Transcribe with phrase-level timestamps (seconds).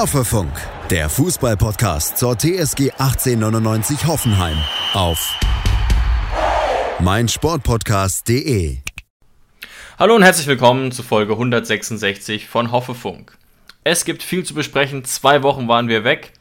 [0.00, 0.50] Hoffefunk,
[0.88, 4.56] der Fußballpodcast zur TSG 1899 Hoffenheim
[4.94, 5.38] auf
[7.00, 8.78] meinsportpodcast.de.
[9.98, 13.36] Hallo und herzlich willkommen zu Folge 166 von Hoffefunk.
[13.84, 15.04] Es gibt viel zu besprechen.
[15.04, 16.32] Zwei Wochen waren wir weg.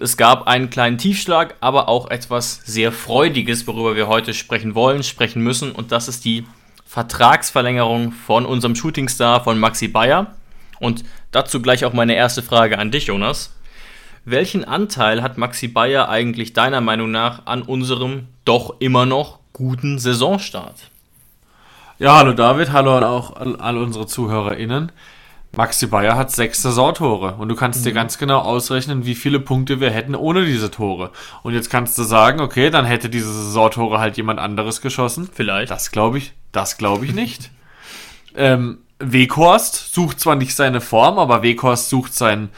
[0.00, 5.04] Es gab einen kleinen Tiefschlag, aber auch etwas sehr Freudiges, worüber wir heute sprechen wollen,
[5.04, 5.70] sprechen müssen.
[5.70, 6.44] Und das ist die
[6.86, 10.34] Vertragsverlängerung von unserem Shootingstar von Maxi Bayer.
[10.80, 13.54] Und dazu gleich auch meine erste Frage an dich, Jonas.
[14.24, 19.98] Welchen Anteil hat Maxi Bayer eigentlich deiner Meinung nach an unserem doch immer noch guten
[19.98, 20.90] Saisonstart?
[21.98, 24.90] Ja, hallo David, hallo auch an all unsere ZuhörerInnen.
[25.56, 27.84] Maxi Bayer hat sechs Saisontore und du kannst mhm.
[27.84, 31.10] dir ganz genau ausrechnen, wie viele Punkte wir hätten ohne diese Tore.
[31.42, 35.28] Und jetzt kannst du sagen, okay, dann hätte diese Saisontore halt jemand anderes geschossen.
[35.32, 35.70] Vielleicht.
[35.70, 37.50] Das glaube ich, das glaube ich nicht.
[38.36, 42.50] ähm, Weghorst sucht zwar nicht seine Form, aber Weghorst sucht seinen,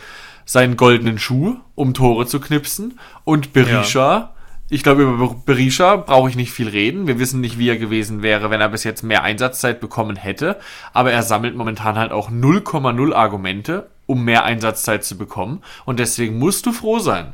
[0.44, 2.98] seinen goldenen Schuh, um Tore zu knipsen.
[3.24, 4.34] Und Berisha, ja.
[4.68, 7.06] ich glaube, über Berisha brauche ich nicht viel reden.
[7.06, 10.58] Wir wissen nicht, wie er gewesen wäre, wenn er bis jetzt mehr Einsatzzeit bekommen hätte.
[10.92, 15.62] Aber er sammelt momentan halt auch 0,0 Argumente, um mehr Einsatzzeit zu bekommen.
[15.84, 17.32] Und deswegen musst du froh sein.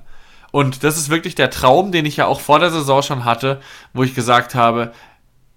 [0.51, 3.61] Und das ist wirklich der Traum, den ich ja auch vor der Saison schon hatte,
[3.93, 4.93] wo ich gesagt habe,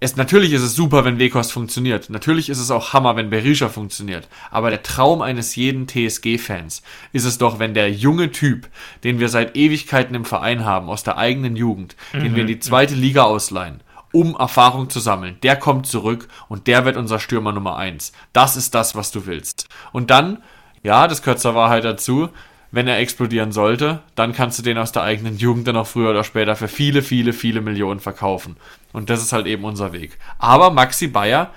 [0.02, 2.10] es, natürlich ist es super, wenn Wekost funktioniert.
[2.10, 4.26] Natürlich ist es auch Hammer, wenn Berisha funktioniert.
[4.50, 8.68] Aber der Traum eines jeden TSG-Fans ist es doch, wenn der junge Typ,
[9.04, 12.24] den wir seit Ewigkeiten im Verein haben, aus der eigenen Jugend, mhm.
[12.24, 12.62] den wir in die mhm.
[12.62, 13.80] zweite Liga ausleihen,
[14.12, 18.10] um Erfahrung zu sammeln, der kommt zurück und der wird unser Stürmer Nummer eins.
[18.32, 19.68] Das ist das, was du willst.
[19.92, 20.42] Und dann,
[20.82, 22.28] ja, das gehört zur Wahrheit dazu,
[22.72, 26.10] wenn er explodieren sollte, dann kannst du den aus der eigenen Jugend dann auch früher
[26.10, 28.56] oder später für viele, viele, viele Millionen verkaufen.
[28.92, 30.18] Und das ist halt eben unser Weg.
[30.38, 31.50] Aber Maxi Bayer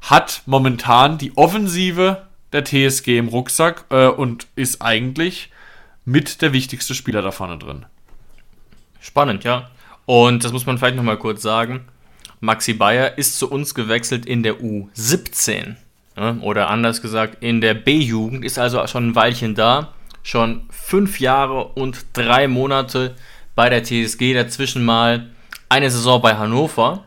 [0.00, 5.50] hat momentan die Offensive der TSG im Rucksack äh, und ist eigentlich
[6.06, 7.84] mit der wichtigste Spieler da vorne drin.
[9.00, 9.70] Spannend, ja.
[10.06, 11.86] Und das muss man vielleicht nochmal kurz sagen.
[12.40, 15.76] Maxi Bayer ist zu uns gewechselt in der U17.
[16.40, 19.92] Oder anders gesagt, in der B-Jugend, ist also schon ein Weilchen da
[20.26, 23.14] schon fünf Jahre und drei Monate
[23.54, 25.30] bei der TSG, dazwischen mal
[25.68, 27.04] eine Saison bei Hannover,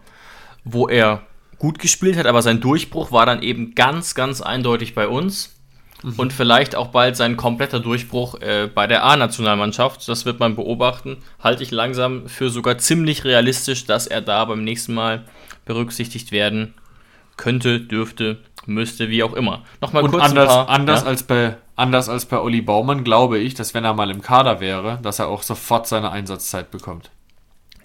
[0.64, 1.24] wo er
[1.58, 5.54] gut gespielt hat, aber sein Durchbruch war dann eben ganz, ganz eindeutig bei uns.
[6.02, 6.14] Mhm.
[6.16, 10.08] Und vielleicht auch bald sein kompletter Durchbruch äh, bei der A-Nationalmannschaft.
[10.08, 11.18] Das wird man beobachten.
[11.44, 15.26] Halte ich langsam für sogar ziemlich realistisch, dass er da beim nächsten Mal
[15.66, 16.74] berücksichtigt werden
[17.36, 19.64] könnte, dürfte, müsste, wie auch immer.
[19.82, 21.08] Nochmal kurz anders, paar, anders ja?
[21.08, 24.60] als bei anders als bei Olli Baumann glaube ich, dass wenn er mal im Kader
[24.60, 27.10] wäre, dass er auch sofort seine Einsatzzeit bekommt.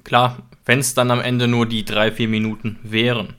[0.02, 3.34] Klar, wenn es dann am Ende nur die drei, vier Minuten wären.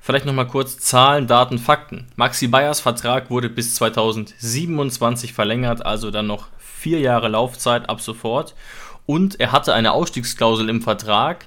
[0.00, 2.06] Vielleicht nochmal kurz Zahlen, Daten, Fakten.
[2.14, 8.54] Maxi Bayers Vertrag wurde bis 2027 verlängert, also dann noch vier Jahre Laufzeit ab sofort.
[9.06, 11.46] Und er hatte eine Ausstiegsklausel im Vertrag,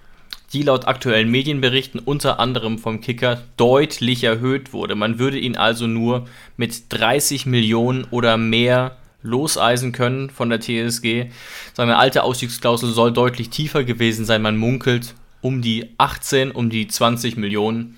[0.54, 4.96] die laut aktuellen Medienberichten unter anderem vom Kicker deutlich erhöht wurde.
[4.96, 6.26] Man würde ihn also nur
[6.56, 11.26] mit 30 Millionen oder mehr loseisen können von der TSG.
[11.74, 14.42] Seine alte Ausstiegsklausel soll deutlich tiefer gewesen sein.
[14.42, 17.98] Man munkelt um die 18, um die 20 Millionen.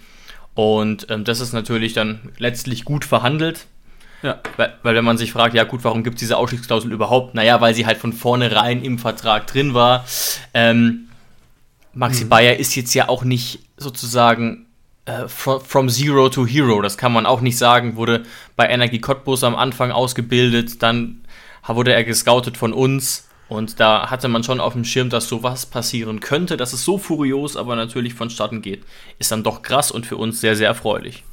[0.56, 3.68] Und ähm, das ist natürlich dann letztlich gut verhandelt.
[4.22, 4.40] Ja.
[4.58, 7.36] Weil, weil, wenn man sich fragt, ja gut, warum gibt es diese Ausstiegsklausel überhaupt?
[7.36, 10.06] Naja, weil sie halt von vornherein im Vertrag drin war.
[10.54, 11.09] Ähm,
[12.00, 12.30] Maxi mhm.
[12.30, 14.68] Bayer ist jetzt ja auch nicht sozusagen
[15.04, 16.82] äh, from, from, Zero to Hero.
[16.82, 17.98] Das kann man auch nicht sagen.
[17.98, 18.24] Wurde
[18.56, 21.26] bei Energie Cottbus am Anfang ausgebildet, dann
[21.68, 23.28] wurde er gescoutet von uns.
[23.50, 26.56] Und da hatte man schon auf dem Schirm, dass sowas passieren könnte.
[26.56, 28.86] Dass es so furios aber natürlich vonstatten geht,
[29.18, 31.26] ist dann doch krass und für uns sehr, sehr erfreulich.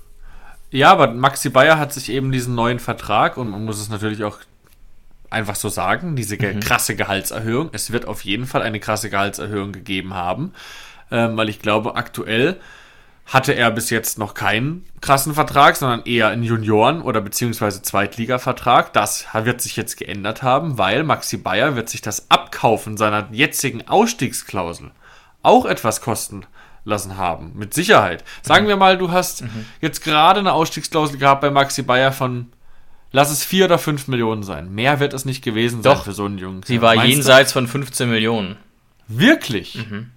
[0.72, 4.25] Ja, aber Maxi Bayer hat sich eben diesen neuen Vertrag und man muss es natürlich
[4.25, 4.38] auch
[5.31, 6.60] einfach so sagen, diese mhm.
[6.60, 7.70] krasse Gehaltserhöhung.
[7.72, 10.53] Es wird auf jeden Fall eine krasse Gehaltserhöhung gegeben haben,
[11.10, 12.59] ähm, weil ich glaube, aktuell
[13.26, 18.93] hatte er bis jetzt noch keinen krassen Vertrag, sondern eher einen Junioren- oder beziehungsweise Zweitliga-Vertrag.
[18.93, 23.88] Das wird sich jetzt geändert haben, weil Maxi Bayer wird sich das Abkaufen seiner jetzigen
[23.88, 24.93] Ausstiegsklausel
[25.43, 26.46] auch etwas kosten
[26.84, 27.52] lassen haben.
[27.56, 28.23] Mit Sicherheit.
[28.43, 28.69] Sagen mhm.
[28.69, 29.67] wir mal, du hast mhm.
[29.81, 32.52] jetzt gerade eine Ausstiegsklausel gehabt bei Maxi Bayer von
[33.12, 34.75] Lass es vier oder fünf Millionen sein.
[34.75, 36.62] Mehr wird es nicht gewesen sein Doch, für so einen Jungen.
[36.64, 37.61] Sie war Meinst jenseits du?
[37.61, 38.56] von 15 Millionen.
[39.08, 39.76] Wirklich?
[39.76, 40.11] Mhm.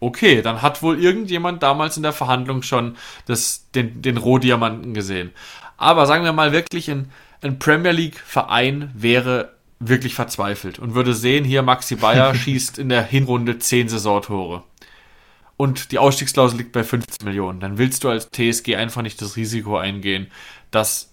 [0.00, 2.96] Okay, dann hat wohl irgendjemand damals in der Verhandlung schon
[3.26, 5.30] das, den, den Rohdiamanten gesehen.
[5.76, 7.10] Aber sagen wir mal wirklich, ein,
[7.40, 13.02] ein Premier League-Verein wäre wirklich verzweifelt und würde sehen, hier Maxi Bayer schießt in der
[13.02, 14.62] Hinrunde 10 Saisontore.
[15.56, 17.60] Und die Ausstiegsklausel liegt bei 15 Millionen.
[17.60, 20.28] Dann willst du als TSG einfach nicht das Risiko eingehen,
[20.70, 21.11] dass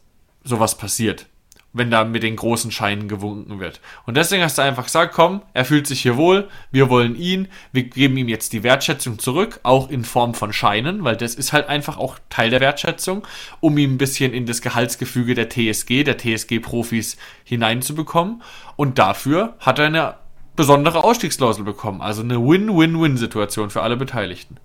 [0.50, 1.28] sowas passiert.
[1.72, 3.80] wenn da mit den großen Scheinen gewunken wird.
[4.08, 7.48] Und deswegen hast du einfach gesagt, komm, er fühlt sich hier wohl, wir wollen ihn,
[7.72, 11.54] wir geben ihm jetzt die Wertschätzung zurück, auch in Form von Scheinen, weil das ist
[11.54, 13.26] halt einfach auch Teil der Wertschätzung,
[13.60, 18.42] um ihn ein bisschen in das Gehaltsgefüge der TSG, der TSG-Profis hineinzubekommen.
[18.76, 20.16] Und dafür hat er eine
[20.56, 22.02] besondere Ausstiegsklausel bekommen.
[22.02, 24.58] Also eine Win-Win-Win-Situation für alle Beteiligten.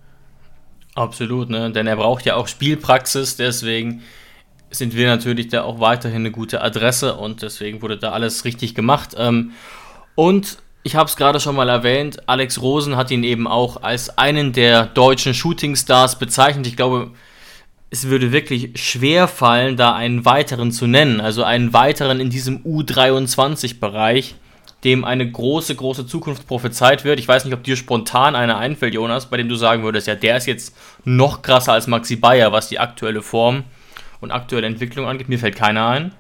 [0.94, 1.70] Absolut, ne?
[1.70, 4.02] Denn er braucht ja auch Spielpraxis, deswegen
[4.75, 8.75] sind wir natürlich da auch weiterhin eine gute Adresse und deswegen wurde da alles richtig
[8.75, 9.15] gemacht.
[9.17, 9.53] Ähm,
[10.15, 14.19] und ich habe es gerade schon mal erwähnt, Alex Rosen hat ihn eben auch als
[14.19, 16.67] einen der deutschen Shootingstars bezeichnet.
[16.67, 17.11] Ich glaube,
[17.91, 22.59] es würde wirklich schwer fallen, da einen weiteren zu nennen, also einen weiteren in diesem
[22.65, 24.35] U23-Bereich,
[24.82, 27.19] dem eine große, große Zukunft prophezeit wird.
[27.19, 30.15] Ich weiß nicht, ob dir spontan einer einfällt, Jonas, bei dem du sagen würdest, ja,
[30.15, 33.65] der ist jetzt noch krasser als Maxi Bayer, was die aktuelle Form
[34.25, 35.29] und aktuelle Entwicklung angeht.
[35.29, 36.12] Mir fällt keiner ein.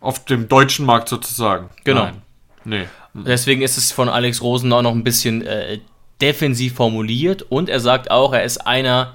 [0.00, 1.68] Auf dem deutschen Markt sozusagen.
[1.84, 2.04] Genau.
[2.04, 2.22] Nein.
[2.64, 2.84] Nee.
[3.14, 5.80] Deswegen ist es von Alex Rosen auch noch ein bisschen äh,
[6.20, 9.14] defensiv formuliert und er sagt auch, er ist einer,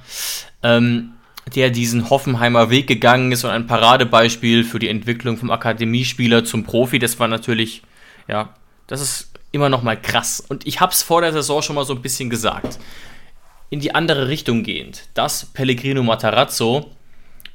[0.61, 1.11] ähm,
[1.55, 6.63] der diesen Hoffenheimer Weg gegangen ist und ein Paradebeispiel für die Entwicklung vom Akademiespieler zum
[6.63, 6.99] Profi.
[6.99, 7.83] Das war natürlich,
[8.27, 8.49] ja,
[8.87, 10.43] das ist immer noch mal krass.
[10.47, 12.79] Und ich habe es vor der Saison schon mal so ein bisschen gesagt.
[13.69, 16.91] In die andere Richtung gehend, dass Pellegrino Matarazzo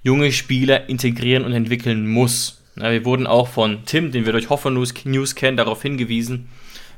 [0.08, 2.62] junge Spieler integrieren und entwickeln muss.
[2.76, 6.48] Ja, wir wurden auch von Tim, den wir durch Hoffer News, kennen, darauf hingewiesen,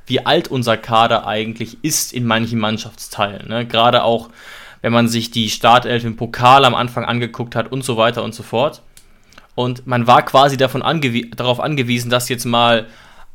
[0.06, 3.48] wie alt unser Kader eigentlich ist in manchen Mannschaftsteilen.
[3.48, 3.66] Ne?
[3.66, 4.30] Gerade auch,
[4.80, 8.32] wenn man sich die Startelf im Pokal am Anfang angeguckt hat und so weiter und
[8.32, 8.80] so fort.
[9.56, 12.86] Und man war quasi davon angewie darauf angewiesen, dass jetzt mal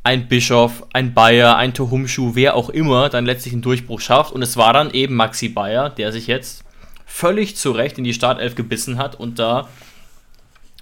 [0.04, 4.32] ein Bischof, ein Bayer, ein Tohumschuh, wer auch immer dann letztlich einen Durchbruch schafft.
[4.32, 6.65] Und es war dann eben Maxi Bayer, der sich jetzt
[7.06, 9.70] völlig zu Recht in die Startelf gebissen hat und da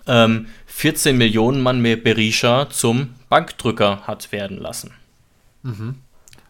[0.08, 4.92] ähm, 14 Millionen Mann mehr Berisha zum Bankdrücker hat werden lassen.
[5.62, 5.96] Mhm.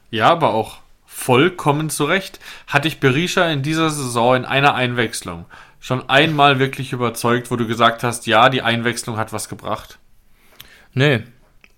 [0.09, 2.39] Ja, aber auch vollkommen zu Recht.
[2.67, 5.45] Hatte ich Berisha in dieser Saison in einer Einwechslung
[5.79, 9.99] schon einmal wirklich überzeugt, wo du gesagt hast, ja, die Einwechslung hat was gebracht?
[10.93, 11.23] Nee.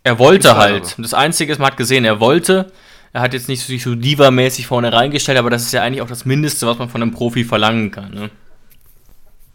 [0.03, 0.95] Er wollte halt.
[0.99, 2.71] Das Einzige ist, man hat gesehen, er wollte.
[3.15, 6.09] Er hat jetzt nicht sich so diva-mäßig vorne reingestellt, aber das ist ja eigentlich auch
[6.09, 8.13] das Mindeste, was man von einem Profi verlangen kann.
[8.13, 8.29] Ne?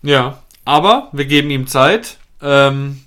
[0.01, 2.17] Ja, aber wir geben ihm Zeit.
[2.41, 3.03] Ähm,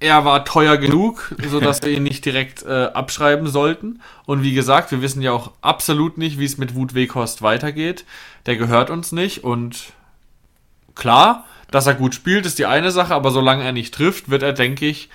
[0.00, 4.02] er war teuer genug, sodass wir ihn nicht direkt äh, abschreiben sollten.
[4.26, 8.04] Und wie gesagt, wir wissen ja auch absolut nicht, wie es mit Wut Weghorst weitergeht.
[8.44, 9.94] Der gehört uns nicht und
[10.94, 14.42] klar, dass er gut spielt, ist die eine Sache, aber solange er nicht trifft, wird
[14.42, 15.08] er, denke ich,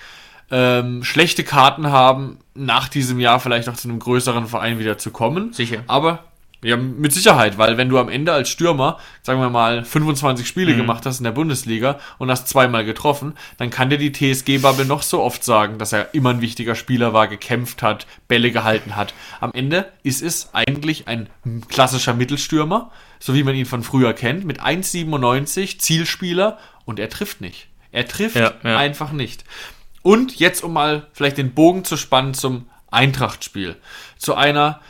[0.50, 5.10] ähm, schlechte Karten haben, nach diesem Jahr vielleicht auch zu einem größeren Verein wieder zu
[5.10, 5.52] kommen.
[5.52, 5.84] Sicher.
[5.86, 6.24] Aber
[6.62, 10.74] ja, mit Sicherheit, weil wenn du am Ende als Stürmer, sagen wir mal, 25 Spiele
[10.74, 10.78] mhm.
[10.78, 15.02] gemacht hast in der Bundesliga und hast zweimal getroffen, dann kann dir die TSG-Bubble noch
[15.02, 19.14] so oft sagen, dass er immer ein wichtiger Spieler war, gekämpft hat, Bälle gehalten hat.
[19.40, 21.30] Am Ende ist es eigentlich ein
[21.68, 27.40] klassischer Mittelstürmer, so wie man ihn von früher kennt, mit 1,97 Zielspieler und er trifft
[27.40, 27.68] nicht.
[27.90, 28.76] Er trifft ja, ja.
[28.76, 29.44] einfach nicht.
[30.02, 33.76] Und jetzt, um mal vielleicht den Bogen zu spannen zum Eintracht-Spiel.
[34.18, 34.80] Zu einer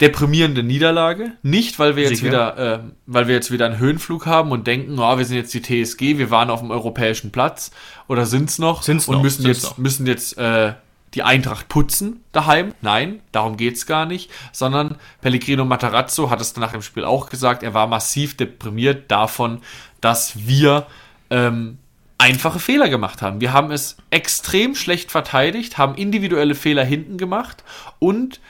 [0.00, 1.32] deprimierenden Niederlage.
[1.42, 2.26] Nicht, weil wir jetzt Sicher.
[2.26, 5.52] wieder, äh, weil wir jetzt wieder einen Höhenflug haben und denken, oh, wir sind jetzt
[5.52, 7.70] die TSG, wir waren auf dem europäischen Platz
[8.08, 9.78] oder sind's noch sind's und noch, müssen jetzt noch.
[9.78, 10.72] müssen jetzt äh,
[11.14, 12.72] die Eintracht putzen daheim.
[12.80, 17.62] Nein, darum geht's gar nicht, sondern Pellegrino Matarazzo hat es nach dem Spiel auch gesagt,
[17.62, 19.60] er war massiv deprimiert davon,
[20.00, 20.86] dass wir
[21.28, 21.78] ähm,
[22.20, 23.40] einfache Fehler gemacht haben.
[23.40, 27.64] Wir haben es extrem schlecht verteidigt, haben individuelle Fehler hinten gemacht
[27.98, 28.40] und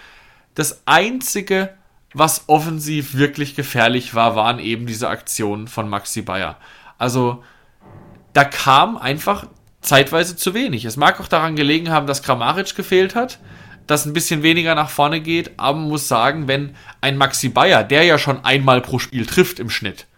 [0.57, 1.75] das Einzige,
[2.13, 6.57] was offensiv wirklich gefährlich war, waren eben diese Aktionen von Maxi Bayer.
[6.99, 7.45] Also
[8.33, 9.47] da kam einfach
[9.81, 10.85] zeitweise zu wenig.
[10.85, 13.39] Es mag auch daran gelegen haben, dass Kramaric gefehlt hat,
[13.87, 17.85] dass ein bisschen weniger nach vorne geht, aber man muss sagen, wenn ein Maxi Bayer,
[17.85, 20.09] der ja schon einmal pro Spiel trifft im Schnitt,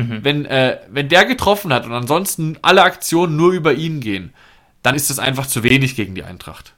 [0.00, 0.24] Mhm.
[0.24, 4.32] Wenn, äh, wenn der getroffen hat und ansonsten alle Aktionen nur über ihn gehen,
[4.82, 6.74] dann ist das einfach zu wenig gegen die Eintracht.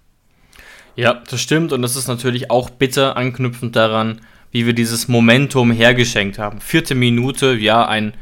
[0.97, 5.71] Ja, das stimmt und das ist natürlich auch bitter anknüpfend daran, wie wir dieses Momentum
[5.71, 6.61] hergeschenkt haben.
[6.61, 8.13] Vierte Minute, ja, ein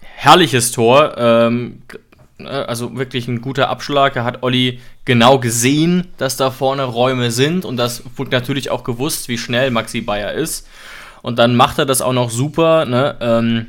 [0.00, 1.14] herrliches Tor.
[1.18, 1.82] Ähm,
[2.38, 4.16] äh, also wirklich ein guter Abschlag.
[4.16, 8.84] Er hat Olli genau gesehen, dass da vorne Räume sind und das wurde natürlich auch
[8.84, 10.66] gewusst, wie schnell Maxi Bayer ist.
[11.22, 12.86] Und dann macht er das auch noch super.
[12.86, 13.16] Ne?
[13.20, 13.66] Ähm,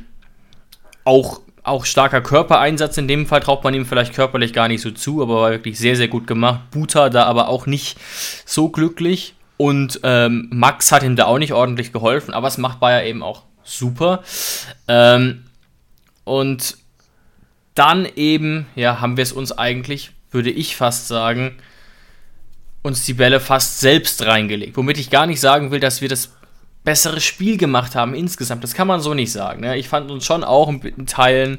[1.08, 4.92] auch, auch starker Körpereinsatz in dem Fall traut man ihm vielleicht körperlich gar nicht so
[4.92, 6.70] zu, aber war wirklich sehr, sehr gut gemacht.
[6.72, 7.98] Buta da aber auch nicht
[8.46, 12.80] so glücklich und ähm, Max hat ihm da auch nicht ordentlich geholfen, aber es macht
[12.80, 14.24] Bayer eben auch super.
[14.88, 15.46] Ähm,
[16.24, 16.78] und
[17.74, 21.56] dann eben, ja, haben wir es uns eigentlich würde ich fast sagen,
[22.84, 24.78] uns die Bälle fast selbst reingelegt.
[24.78, 26.37] Womit ich gar nicht sagen will, dass wir das
[26.88, 28.64] bessere Spiel gemacht haben insgesamt.
[28.64, 29.60] Das kann man so nicht sagen.
[29.60, 29.78] Ne?
[29.78, 31.58] Ich fand uns schon auch in Teilen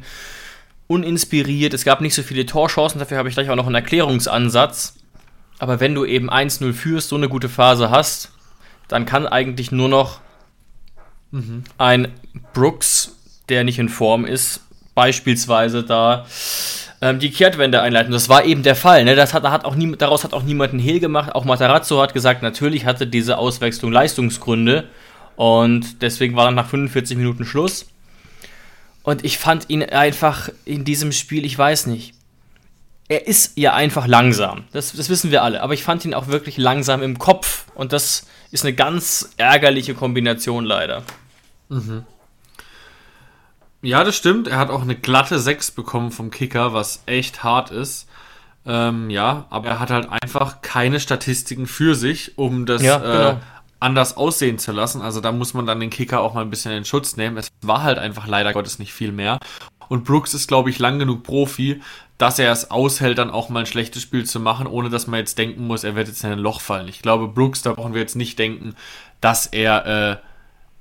[0.87, 1.75] uninspiriert.
[1.75, 4.95] Es gab nicht so viele Torchancen, dafür habe ich gleich auch noch einen Erklärungsansatz.
[5.59, 8.31] Aber wenn du eben 1-0 führst, so eine gute Phase hast,
[8.89, 10.21] dann kann eigentlich nur noch
[11.31, 11.65] mhm.
[11.77, 12.09] ein
[12.55, 13.15] Brooks,
[13.51, 14.63] der nicht in Form ist,
[14.95, 16.25] beispielsweise da
[17.03, 18.13] ähm, die Kehrtwende einleiten.
[18.13, 19.05] Das war eben der Fall.
[19.05, 19.15] Ne?
[19.15, 21.35] Das hat, hat auch nie, daraus hat auch niemand einen Hehl gemacht.
[21.35, 24.89] Auch Matarazzo hat gesagt, natürlich hatte diese Auswechslung Leistungsgründe.
[25.39, 27.87] Und deswegen war dann nach 45 Minuten Schluss.
[29.05, 32.15] Und ich fand ihn einfach in diesem Spiel, ich weiß nicht.
[33.07, 34.65] Er ist ja einfach langsam.
[34.73, 35.63] Das, das wissen wir alle.
[35.63, 37.67] Aber ich fand ihn auch wirklich langsam im Kopf.
[37.77, 41.05] Und das ist eine ganz ärgerliche Kombination leider.
[41.69, 42.05] Mhm.
[43.81, 44.49] Ja, das stimmt.
[44.49, 48.09] Er hat auch eine glatte 6 bekommen vom Kicker, was echt hart ist.
[48.67, 53.01] Ähm, ja, aber er hat halt einfach keine Statistiken für sich, um das ja, äh,
[53.01, 53.31] genau.
[53.31, 53.37] äh,
[53.81, 55.03] anders aussehen zu lassen.
[55.03, 57.37] Also da muss man dann den Kicker auch mal ein bisschen in Schutz nehmen.
[57.37, 59.39] Es war halt einfach leider Gottes nicht viel mehr.
[59.89, 61.81] Und Brooks ist, glaube ich, lang genug Profi,
[62.19, 65.21] dass er es aushält, dann auch mal ein schlechtes Spiel zu machen, ohne dass man
[65.21, 66.89] jetzt denken muss, er wird jetzt in ein Loch fallen.
[66.89, 68.75] Ich glaube, Brooks, da brauchen wir jetzt nicht denken,
[69.21, 70.17] dass er äh,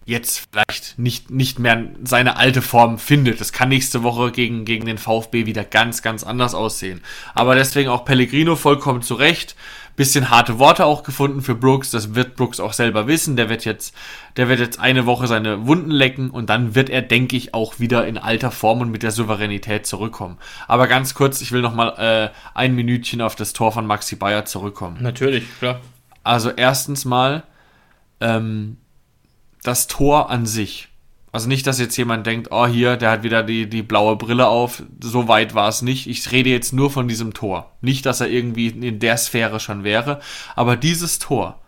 [0.07, 3.39] jetzt vielleicht nicht, nicht mehr seine alte Form findet.
[3.39, 7.01] Das kann nächste Woche gegen, gegen den VfB wieder ganz, ganz anders aussehen.
[7.35, 9.55] Aber deswegen auch Pellegrino vollkommen zurecht.
[9.97, 11.91] Bisschen harte Worte auch gefunden für Brooks.
[11.91, 13.35] Das wird Brooks auch selber wissen.
[13.35, 13.93] Der wird jetzt,
[14.37, 17.79] der wird jetzt eine Woche seine Wunden lecken und dann wird er, denke ich, auch
[17.79, 20.37] wieder in alter Form und mit der Souveränität zurückkommen.
[20.67, 24.15] Aber ganz kurz, ich will noch mal äh, ein Minütchen auf das Tor von Maxi
[24.15, 24.97] Bayer zurückkommen.
[25.01, 25.81] Natürlich, klar.
[26.23, 27.43] Also erstens mal,
[28.21, 28.77] ähm,
[29.63, 30.89] das Tor an sich.
[31.37, 34.47] Also nicht, dass jetzt jemand denkt, oh hier, der hat wieder die, die blaue Brille
[34.47, 34.81] auf.
[34.99, 36.07] So weit war es nicht.
[36.07, 37.73] Ich rede jetzt nur von diesem Tor.
[37.79, 40.19] Nicht, dass er irgendwie in der Sphäre schon wäre.
[40.55, 41.61] Aber dieses Tor,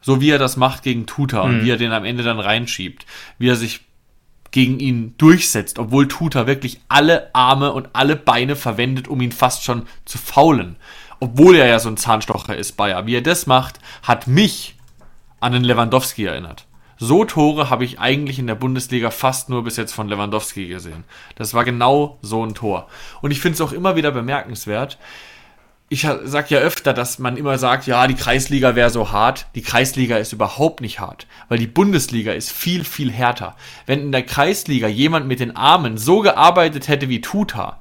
[0.00, 1.50] so wie er das macht gegen Tuta mhm.
[1.50, 3.06] und wie er den am Ende dann reinschiebt,
[3.40, 3.80] wie er sich
[4.52, 9.64] gegen ihn durchsetzt, obwohl Tuta wirklich alle Arme und alle Beine verwendet, um ihn fast
[9.64, 10.76] schon zu faulen.
[11.18, 13.04] Obwohl er ja so ein Zahnstocher ist, Bayer.
[13.06, 14.76] Wie er das macht, hat mich
[15.40, 16.67] an den Lewandowski erinnert.
[16.98, 21.04] So Tore habe ich eigentlich in der Bundesliga fast nur bis jetzt von Lewandowski gesehen.
[21.36, 22.88] Das war genau so ein Tor.
[23.22, 24.98] Und ich finde es auch immer wieder bemerkenswert.
[25.88, 29.46] Ich sag ja öfter, dass man immer sagt, ja, die Kreisliga wäre so hart.
[29.54, 33.54] Die Kreisliga ist überhaupt nicht hart, weil die Bundesliga ist viel, viel härter.
[33.86, 37.78] Wenn in der Kreisliga jemand mit den Armen so gearbeitet hätte wie Tuta,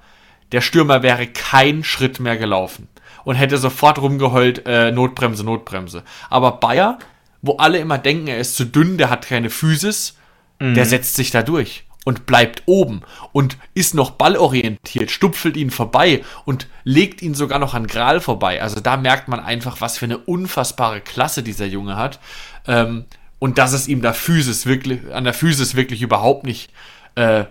[0.52, 2.88] der Stürmer wäre kein Schritt mehr gelaufen
[3.26, 6.04] und hätte sofort rumgeheult, äh, Notbremse, Notbremse.
[6.30, 7.00] Aber Bayer
[7.48, 10.16] wo alle immer denken, er ist zu dünn, der hat keine Physis,
[10.60, 10.76] mhm.
[10.76, 13.02] der setzt sich da durch und bleibt oben
[13.34, 18.62] und ist noch ballorientiert, stupfelt ihn vorbei und legt ihn sogar noch an Gral vorbei.
[18.62, 22.20] Also da merkt man einfach, was für eine unfassbare Klasse dieser Junge hat.
[22.66, 23.04] Ähm,
[23.40, 26.72] und dass es ihm da Physis wirklich, an der Physis wirklich überhaupt nicht
[27.16, 27.44] äh,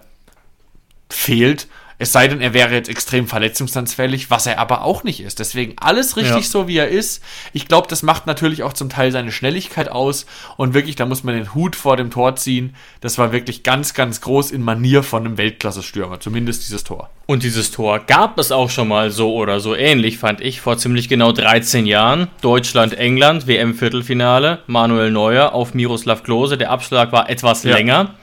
[1.11, 1.69] fehlt.
[1.99, 5.39] Es sei denn, er wäre jetzt extrem verletzungsanfällig, was er aber auch nicht ist.
[5.39, 6.43] Deswegen alles richtig ja.
[6.43, 7.23] so, wie er ist.
[7.55, 10.27] Ich glaube, das macht natürlich auch zum Teil seine Schnelligkeit aus.
[10.59, 12.77] Und wirklich, da muss man den Hut vor dem Tor ziehen.
[13.01, 16.21] Das war wirklich ganz, ganz groß in Manier von einem Weltklasse-Stürmer.
[16.21, 17.09] Zumindest dieses Tor.
[17.25, 20.77] Und dieses Tor gab es auch schon mal so oder so ähnlich, fand ich, vor
[20.77, 22.29] ziemlich genau 13 Jahren.
[22.43, 24.61] Deutschland-England, WM-Viertelfinale.
[24.67, 26.59] Manuel Neuer auf Miroslav Klose.
[26.59, 27.75] Der Abschlag war etwas ja.
[27.75, 28.15] länger.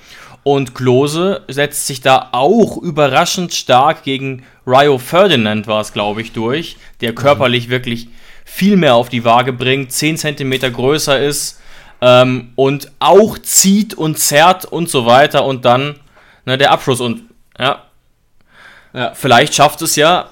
[0.43, 6.33] Und Klose setzt sich da auch überraschend stark gegen Rio Ferdinand, war es, glaube ich,
[6.33, 7.71] durch, der körperlich mhm.
[7.71, 8.07] wirklich
[8.45, 11.61] viel mehr auf die Waage bringt, 10 cm größer ist
[12.01, 15.95] ähm, und auch zieht und zerrt und so weiter und dann
[16.45, 17.21] ne, der Abschluss und
[17.57, 17.83] ja,
[18.93, 20.29] ja, vielleicht schafft es ja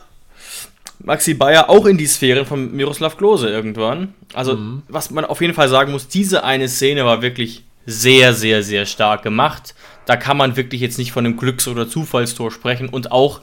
[1.00, 4.14] Maxi Bayer auch in die Sphäre von Miroslav Klose irgendwann.
[4.34, 4.84] Also, mhm.
[4.88, 8.86] was man auf jeden Fall sagen muss, diese eine Szene war wirklich sehr, sehr, sehr
[8.86, 9.76] stark gemacht.
[10.06, 12.90] Da kann man wirklich jetzt nicht von einem Glücks- oder Zufallstor sprechen.
[12.90, 13.42] Und auch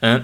[0.00, 0.20] äh,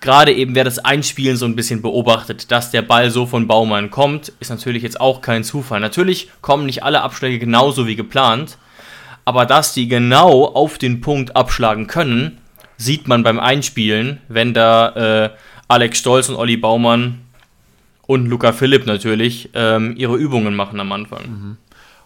[0.00, 3.90] gerade eben, wer das Einspielen so ein bisschen beobachtet, dass der Ball so von Baumann
[3.90, 5.80] kommt, ist natürlich jetzt auch kein Zufall.
[5.80, 8.58] Natürlich kommen nicht alle Abschläge genauso wie geplant.
[9.24, 12.38] Aber dass die genau auf den Punkt abschlagen können,
[12.76, 15.30] sieht man beim Einspielen, wenn da äh,
[15.68, 17.20] Alex Stolz und Olli Baumann
[18.06, 21.22] und Luca Philipp natürlich ähm, ihre Übungen machen am Anfang.
[21.22, 21.56] Mhm.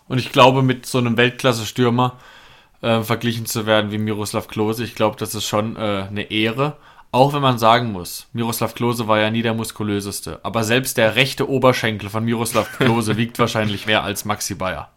[0.08, 2.16] Und ich glaube, mit so einem Weltklasse-Stürmer
[2.82, 6.76] äh, verglichen zu werden wie Miroslav Klose, ich glaube, das ist schon äh, eine Ehre.
[7.12, 10.40] Auch wenn man sagen muss, Miroslav Klose war ja nie der muskulöseste.
[10.42, 14.90] Aber selbst der rechte Oberschenkel von Miroslav Klose wiegt wahrscheinlich mehr als Maxi Bayer.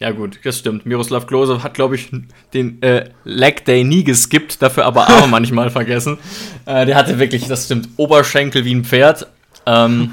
[0.00, 0.86] Ja gut, das stimmt.
[0.86, 2.10] Miroslav Klose hat, glaube ich,
[2.54, 6.18] den äh, Leg Day nie geskippt, dafür aber aber manchmal vergessen.
[6.66, 9.26] Äh, der hatte wirklich, das stimmt, Oberschenkel wie ein Pferd.
[9.66, 10.12] Ähm,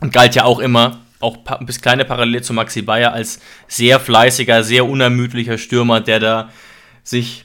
[0.00, 4.62] und galt ja auch immer, auch bis kleine Parallele zu Maxi Bayer, als sehr fleißiger,
[4.62, 6.50] sehr unermüdlicher Stürmer, der da
[7.02, 7.44] sich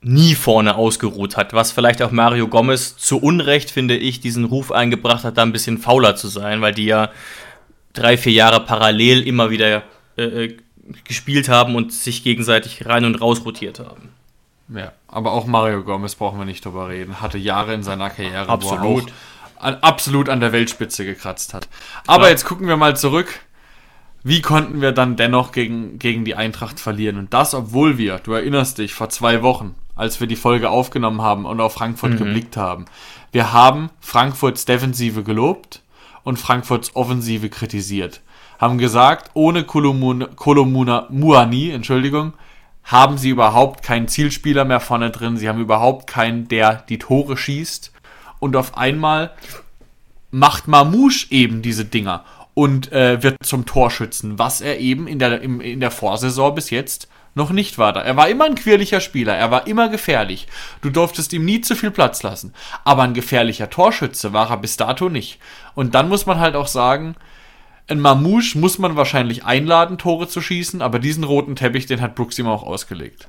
[0.00, 1.52] nie vorne ausgeruht hat.
[1.52, 5.52] Was vielleicht auch Mario Gomez zu Unrecht, finde ich, diesen Ruf eingebracht hat, da ein
[5.52, 7.10] bisschen fauler zu sein, weil die ja
[7.92, 9.82] drei, vier Jahre parallel immer wieder
[10.16, 10.56] äh, äh
[11.04, 14.08] gespielt haben und sich gegenseitig rein und raus rotiert haben.
[14.74, 17.20] Ja, aber auch Mario Gomez brauchen wir nicht drüber reden.
[17.20, 18.82] Hatte Jahre in seiner Karriere, Absolut.
[18.82, 19.08] wo er auch
[19.60, 21.68] absolut an der Weltspitze gekratzt hat.
[22.06, 22.30] Aber Klar.
[22.30, 23.40] jetzt gucken wir mal zurück.
[24.24, 27.18] Wie konnten wir dann dennoch gegen, gegen die Eintracht verlieren?
[27.18, 31.22] Und das, obwohl wir, du erinnerst dich, vor zwei Wochen, als wir die Folge aufgenommen
[31.22, 32.18] haben und auf Frankfurt mhm.
[32.18, 32.86] geblickt haben,
[33.32, 35.82] wir haben Frankfurts Defensive gelobt
[36.24, 38.20] und Frankfurts Offensive kritisiert.
[38.58, 42.32] Haben gesagt, ohne Kolomuna Muani, Entschuldigung,
[42.82, 45.36] haben sie überhaupt keinen Zielspieler mehr vorne drin.
[45.36, 47.92] Sie haben überhaupt keinen, der die Tore schießt
[48.40, 49.32] und auf einmal
[50.30, 55.40] macht Mamouche eben diese Dinger und äh, wird zum Torschützen, was er eben in der,
[55.40, 57.96] im, in der Vorsaison bis jetzt noch nicht war.
[57.96, 60.48] Er war immer ein quirliger Spieler, er war immer gefährlich.
[60.82, 62.52] Du durftest ihm nie zu viel Platz lassen.
[62.84, 65.38] Aber ein gefährlicher Torschütze war er bis dato nicht.
[65.74, 67.14] Und dann muss man halt auch sagen,
[67.86, 72.14] ein Mamouche muss man wahrscheinlich einladen, Tore zu schießen, aber diesen roten Teppich, den hat
[72.14, 73.28] Brooks ihm auch ausgelegt.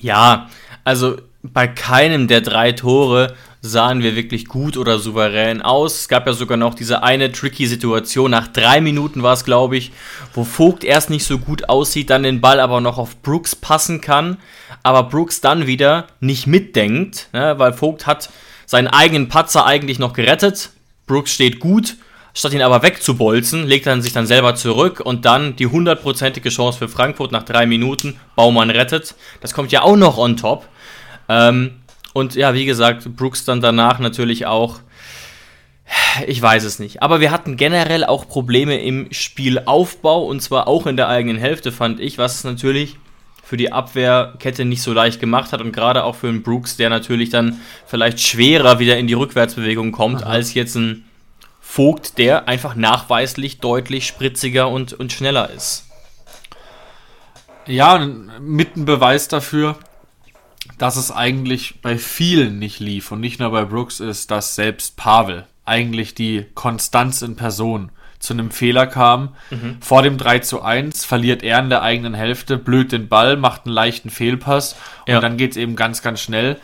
[0.00, 0.48] Ja,
[0.82, 3.34] also bei keinem der drei Tore
[3.66, 6.00] sahen wir wirklich gut oder souverän aus.
[6.00, 8.30] Es gab ja sogar noch diese eine tricky Situation.
[8.30, 9.90] Nach drei Minuten war es, glaube ich,
[10.34, 14.02] wo Vogt erst nicht so gut aussieht, dann den Ball aber noch auf Brooks passen
[14.02, 14.36] kann,
[14.82, 18.28] aber Brooks dann wieder nicht mitdenkt, ne, weil Vogt hat
[18.66, 20.68] seinen eigenen Patzer eigentlich noch gerettet.
[21.06, 21.96] Brooks steht gut,
[22.34, 26.78] statt ihn aber wegzubolzen, legt er sich dann selber zurück und dann die hundertprozentige Chance
[26.78, 28.20] für Frankfurt nach drei Minuten.
[28.36, 29.14] Baumann rettet.
[29.40, 30.68] Das kommt ja auch noch on top.
[31.30, 31.70] Ähm,
[32.14, 34.80] und ja, wie gesagt, Brooks dann danach natürlich auch.
[36.26, 37.02] Ich weiß es nicht.
[37.02, 41.72] Aber wir hatten generell auch Probleme im Spielaufbau und zwar auch in der eigenen Hälfte,
[41.72, 42.96] fand ich, was es natürlich
[43.42, 46.88] für die Abwehrkette nicht so leicht gemacht hat und gerade auch für einen Brooks, der
[46.88, 50.30] natürlich dann vielleicht schwerer wieder in die Rückwärtsbewegung kommt, Aha.
[50.30, 51.04] als jetzt ein
[51.60, 55.86] Vogt, der einfach nachweislich deutlich spritziger und, und schneller ist.
[57.66, 58.06] Ja,
[58.40, 59.76] mit ein Beweis dafür,
[60.78, 64.96] dass es eigentlich bei vielen nicht lief und nicht nur bei Brooks ist, dass selbst
[64.96, 69.34] Pavel eigentlich die Konstanz in Person zu einem Fehler kam.
[69.50, 69.78] Mhm.
[69.80, 73.66] Vor dem 3 zu 1 verliert er in der eigenen Hälfte, blöd den Ball, macht
[73.66, 76.58] einen leichten Fehlpass und dann geht es eben ganz, ganz schnell.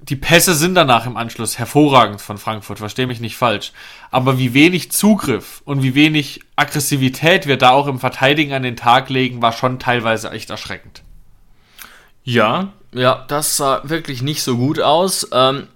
[0.00, 3.72] Die Pässe sind danach im Anschluss hervorragend von Frankfurt, verstehe mich nicht falsch.
[4.10, 8.76] Aber wie wenig Zugriff und wie wenig Aggressivität wir da auch im Verteidigen an den
[8.76, 11.02] Tag legen, war schon teilweise echt erschreckend.
[12.22, 15.28] Ja, ja, das sah wirklich nicht so gut aus.
[15.32, 15.68] Ähm,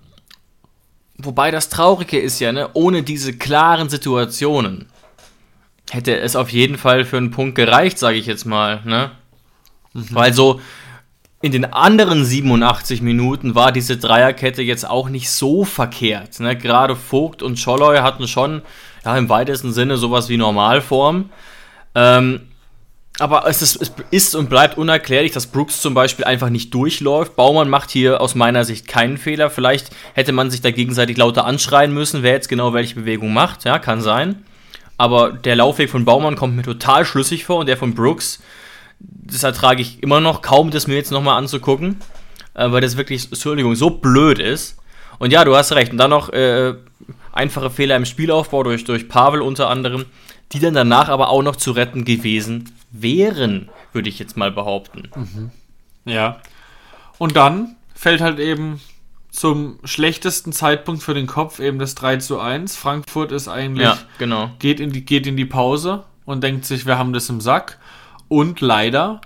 [1.18, 4.88] wobei das Traurige ist ja, ne, ohne diese klaren Situationen
[5.90, 8.80] hätte es auf jeden Fall für einen Punkt gereicht, sage ich jetzt mal.
[8.84, 9.10] Ne?
[9.92, 10.06] Mhm.
[10.10, 10.60] Weil so
[11.42, 16.40] in den anderen 87 Minuten war diese Dreierkette jetzt auch nicht so verkehrt.
[16.40, 16.56] Ne?
[16.56, 18.62] Gerade Vogt und Scholloy hatten schon
[19.04, 21.30] ja, im weitesten Sinne sowas wie Normalform.
[21.94, 22.51] Ähm,
[23.18, 27.36] aber es ist, es ist, und bleibt unerklärlich, dass Brooks zum Beispiel einfach nicht durchläuft.
[27.36, 29.50] Baumann macht hier aus meiner Sicht keinen Fehler.
[29.50, 33.64] Vielleicht hätte man sich da gegenseitig lauter anschreien müssen, wer jetzt genau welche Bewegung macht.
[33.64, 34.44] Ja, kann sein.
[34.96, 38.40] Aber der Laufweg von Baumann kommt mir total schlüssig vor und der von Brooks,
[39.00, 41.96] das ertrage ich immer noch kaum, das mir jetzt nochmal anzugucken.
[42.54, 44.78] Äh, weil das wirklich, Entschuldigung, so blöd ist.
[45.18, 45.92] Und ja, du hast recht.
[45.92, 46.74] Und dann noch äh,
[47.32, 50.06] einfache Fehler im Spielaufbau durch, durch Pavel unter anderem,
[50.52, 55.08] die dann danach aber auch noch zu retten gewesen wären, würde ich jetzt mal behaupten.
[55.14, 55.50] Mhm.
[56.04, 56.40] Ja.
[57.18, 58.80] Und dann fällt halt eben
[59.30, 62.76] zum schlechtesten Zeitpunkt für den Kopf eben das 3 zu 1.
[62.76, 64.50] Frankfurt ist eigentlich, ja, genau.
[64.58, 67.78] geht, in die, geht in die Pause und denkt sich, wir haben das im Sack.
[68.28, 69.20] Und leider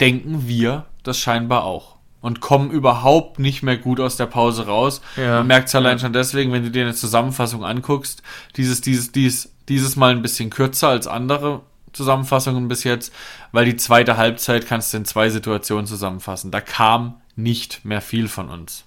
[0.00, 1.93] denken wir das scheinbar auch.
[2.24, 5.02] Und kommen überhaupt nicht mehr gut aus der Pause raus.
[5.14, 5.40] Ja.
[5.40, 6.04] Man merkt es allein ja.
[6.04, 8.22] schon deswegen, wenn du dir eine Zusammenfassung anguckst,
[8.56, 11.60] dieses, dieses, dieses, dieses Mal ein bisschen kürzer als andere
[11.92, 13.12] Zusammenfassungen bis jetzt,
[13.52, 16.50] weil die zweite Halbzeit kannst du in zwei Situationen zusammenfassen.
[16.50, 18.86] Da kam nicht mehr viel von uns.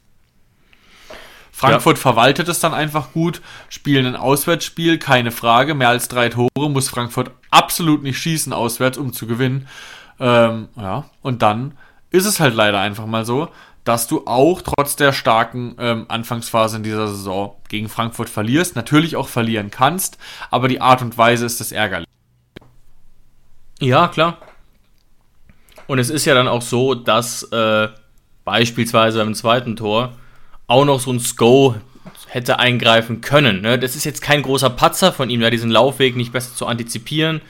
[1.52, 2.02] Frankfurt ja.
[2.02, 5.76] verwaltet es dann einfach gut, spielen ein Auswärtsspiel, keine Frage.
[5.76, 9.68] Mehr als drei Tore muss Frankfurt absolut nicht schießen auswärts, um zu gewinnen.
[10.20, 11.74] Ähm, ja, und dann
[12.18, 13.50] ist es halt leider einfach mal so,
[13.84, 18.76] dass du auch trotz der starken ähm, Anfangsphase in dieser Saison gegen Frankfurt verlierst.
[18.76, 20.18] Natürlich auch verlieren kannst,
[20.52, 22.08] aber die Art und Weise ist das ärgerlich.
[23.80, 24.40] Ja, klar.
[25.86, 27.88] Und es ist ja dann auch so, dass äh,
[28.44, 30.14] beispielsweise beim zweiten Tor
[30.68, 31.76] auch noch so ein Sko
[32.28, 33.62] hätte eingreifen können.
[33.62, 33.80] Ne?
[33.80, 37.42] Das ist jetzt kein großer Patzer von ihm, da diesen Laufweg nicht besser zu antizipieren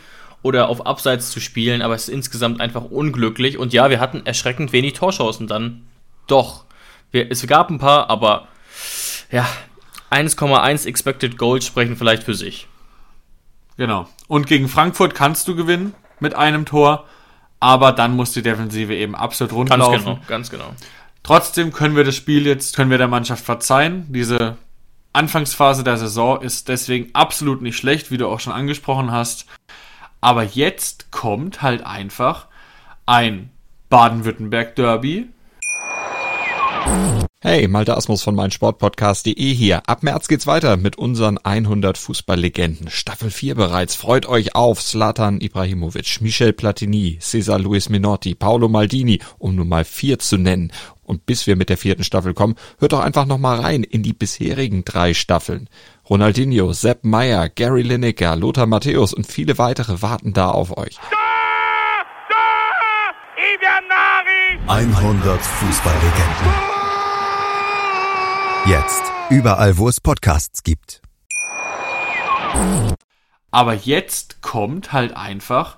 [0.42, 3.58] oder auf Abseits zu spielen, aber es ist insgesamt einfach unglücklich.
[3.58, 5.88] Und ja, wir hatten erschreckend wenig Torchancen dann.
[6.28, 6.66] Doch.
[7.12, 8.48] Wir, es gab ein paar, aber
[9.32, 9.48] ja,
[10.12, 12.68] 1,1 Expected Goals sprechen vielleicht für sich.
[13.78, 14.08] Genau.
[14.28, 17.06] Und gegen Frankfurt kannst du gewinnen mit einem Tor,
[17.60, 19.92] aber dann muss die Defensive eben absolut rundlaufen.
[19.92, 20.74] Ganz genau, ganz genau.
[21.24, 24.06] Trotzdem können wir das Spiel jetzt, können wir der Mannschaft verzeihen.
[24.10, 24.58] Diese
[25.14, 29.46] Anfangsphase der Saison ist deswegen absolut nicht schlecht, wie du auch schon angesprochen hast.
[30.22, 32.48] Aber jetzt kommt halt einfach
[33.06, 33.50] ein
[33.90, 35.30] Baden-Württemberg-Derby.
[37.40, 39.88] Hey, Malte Asmus von meinsportpodcast.de hier.
[39.88, 42.90] Ab März geht's weiter mit unseren 100 Fußballlegenden.
[42.90, 43.96] Staffel 4 bereits.
[43.96, 49.86] Freut euch auf Zlatan Ibrahimovic, Michel Platini, Cesar Luis Minotti, Paolo Maldini, um nur mal
[49.86, 50.72] vier zu nennen.
[51.04, 54.02] Und bis wir mit der vierten Staffel kommen, hört doch einfach noch mal rein in
[54.02, 55.70] die bisherigen drei Staffeln.
[56.10, 60.98] Ronaldinho, Sepp Meyer, Gary Lineker, Lothar Matthäus und viele weitere warten da auf euch.
[64.68, 66.54] 100 Fußballlegenden.
[68.68, 71.02] Jetzt überall, wo es Podcasts gibt.
[73.52, 75.76] Aber jetzt kommt halt einfach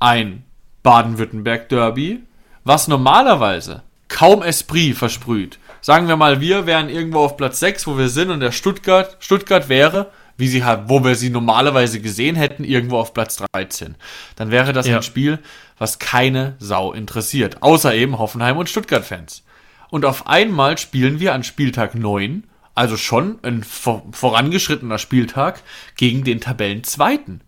[0.00, 0.44] ein
[0.82, 2.24] Baden-Württemberg-Derby,
[2.64, 5.59] was normalerweise kaum Esprit versprüht.
[5.82, 9.16] Sagen wir mal, wir wären irgendwo auf Platz 6, wo wir sind, und der Stuttgart,
[9.20, 13.94] Stuttgart wäre, wie sie halt, wo wir sie normalerweise gesehen hätten, irgendwo auf Platz 13.
[14.36, 14.96] Dann wäre das ja.
[14.96, 15.38] ein Spiel,
[15.78, 17.62] was keine Sau interessiert.
[17.62, 19.42] Außer eben Hoffenheim und Stuttgart-Fans.
[19.90, 25.62] Und auf einmal spielen wir an Spieltag 9, also schon ein vorangeschrittener Spieltag,
[25.96, 27.40] gegen den Tabellenzweiten.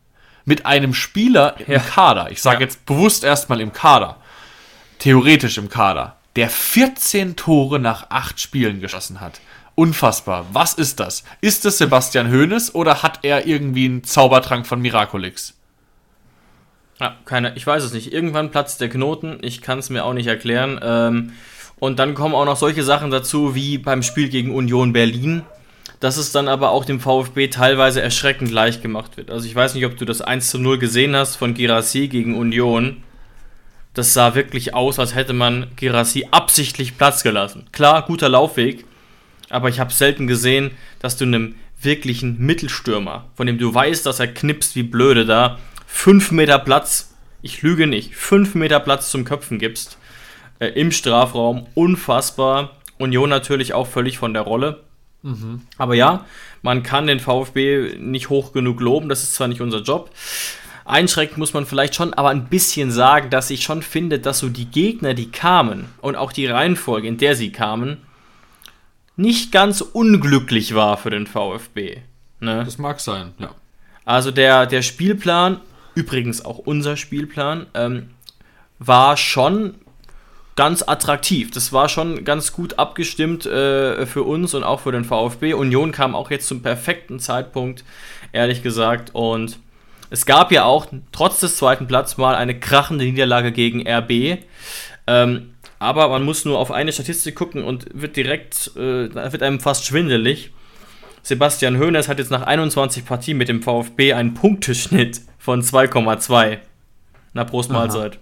[0.44, 1.78] Mit einem Spieler im ja.
[1.78, 2.30] Kader.
[2.30, 2.62] Ich sage ja.
[2.62, 4.16] jetzt bewusst erstmal im Kader.
[4.98, 9.40] Theoretisch im Kader der 14 Tore nach 8 Spielen geschossen hat.
[9.74, 10.46] Unfassbar.
[10.52, 11.24] Was ist das?
[11.40, 15.54] Ist es Sebastian Hoeneß oder hat er irgendwie einen Zaubertrank von Miraculix?
[17.00, 18.12] Ja, keine, ich weiß es nicht.
[18.12, 19.38] Irgendwann platzt der Knoten.
[19.42, 20.78] Ich kann es mir auch nicht erklären.
[20.82, 21.32] Ähm,
[21.78, 25.42] und dann kommen auch noch solche Sachen dazu wie beim Spiel gegen Union Berlin,
[25.98, 29.30] dass es dann aber auch dem VfB teilweise erschreckend leicht gemacht wird.
[29.30, 32.36] Also ich weiß nicht, ob du das 1 zu 0 gesehen hast von Girassi gegen
[32.36, 33.02] Union.
[33.94, 37.66] Das sah wirklich aus, als hätte man Girassi absichtlich Platz gelassen.
[37.72, 38.84] Klar, guter Laufweg,
[39.50, 44.20] aber ich habe selten gesehen, dass du einem wirklichen Mittelstürmer, von dem du weißt, dass
[44.20, 49.24] er knipst wie blöde da, fünf Meter Platz, ich lüge nicht, fünf Meter Platz zum
[49.24, 49.98] Köpfen gibst.
[50.58, 52.76] Äh, Im Strafraum, unfassbar.
[52.98, 54.84] Union natürlich auch völlig von der Rolle.
[55.22, 55.62] Mhm.
[55.76, 56.24] Aber ja,
[56.62, 60.10] man kann den VfB nicht hoch genug loben, das ist zwar nicht unser Job.
[60.84, 64.48] Einschränkend muss man vielleicht schon aber ein bisschen sagen, dass ich schon finde, dass so
[64.48, 67.98] die Gegner, die kamen und auch die Reihenfolge, in der sie kamen,
[69.16, 71.98] nicht ganz unglücklich war für den VfB.
[72.40, 72.64] Ne?
[72.64, 73.54] Das mag sein, ja.
[74.04, 75.60] Also der, der Spielplan,
[75.94, 78.10] übrigens auch unser Spielplan, ähm,
[78.78, 79.76] war schon
[80.56, 81.50] ganz attraktiv.
[81.50, 85.54] Das war schon ganz gut abgestimmt äh, für uns und auch für den VfB.
[85.54, 87.84] Union kam auch jetzt zum perfekten Zeitpunkt,
[88.32, 89.10] ehrlich gesagt.
[89.14, 89.58] Und
[90.12, 94.44] es gab ja auch trotz des zweiten Platzes mal eine krachende Niederlage gegen RB.
[95.06, 99.58] Ähm, aber man muss nur auf eine Statistik gucken und wird direkt, äh, wird einem
[99.58, 100.52] fast schwindelig.
[101.22, 106.58] Sebastian Hoeneß hat jetzt nach 21 Partien mit dem VfB einen Punkteschnitt von 2,2.
[107.32, 108.18] Na, Prost Mahlzeit.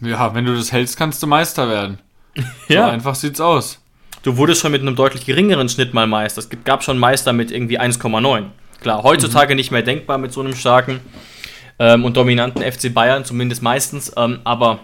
[0.00, 1.98] Ja, wenn du das hältst, kannst du Meister werden.
[2.68, 2.84] ja.
[2.84, 3.82] So einfach sieht's aus.
[4.22, 6.38] Du wurdest schon mit einem deutlich geringeren Schnitt mal Meister.
[6.38, 8.50] Es gab schon Meister mit irgendwie 1,9.
[8.80, 9.56] Klar, heutzutage mhm.
[9.56, 11.00] nicht mehr denkbar mit so einem starken
[11.78, 14.80] ähm, und dominanten FC Bayern, zumindest meistens, ähm, aber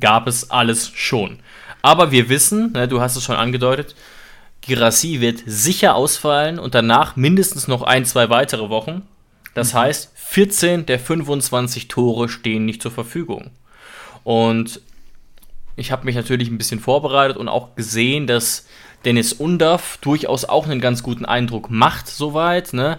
[0.00, 1.40] gab es alles schon.
[1.82, 3.94] Aber wir wissen, ne, du hast es schon angedeutet,
[4.60, 9.02] Girassi wird sicher ausfallen und danach mindestens noch ein, zwei weitere Wochen.
[9.54, 9.78] Das mhm.
[9.78, 13.50] heißt, 14 der 25 Tore stehen nicht zur Verfügung.
[14.22, 14.80] Und
[15.74, 18.66] ich habe mich natürlich ein bisschen vorbereitet und auch gesehen, dass
[19.04, 22.72] Dennis Undaff durchaus auch einen ganz guten Eindruck macht, soweit.
[22.72, 22.98] Ne?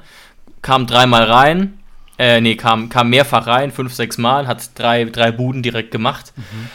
[0.61, 1.79] Kam dreimal rein,
[2.17, 6.33] äh, nee, kam, kam mehrfach rein, fünf, sechs Mal, hat drei, drei Buden direkt gemacht.
[6.35, 6.69] Mhm.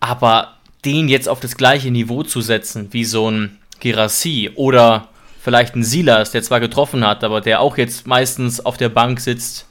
[0.00, 5.08] Aber den jetzt auf das gleiche Niveau zu setzen, wie so ein Girassi oder
[5.40, 9.20] vielleicht ein Silas, der zwar getroffen hat, aber der auch jetzt meistens auf der Bank
[9.20, 9.66] sitzt,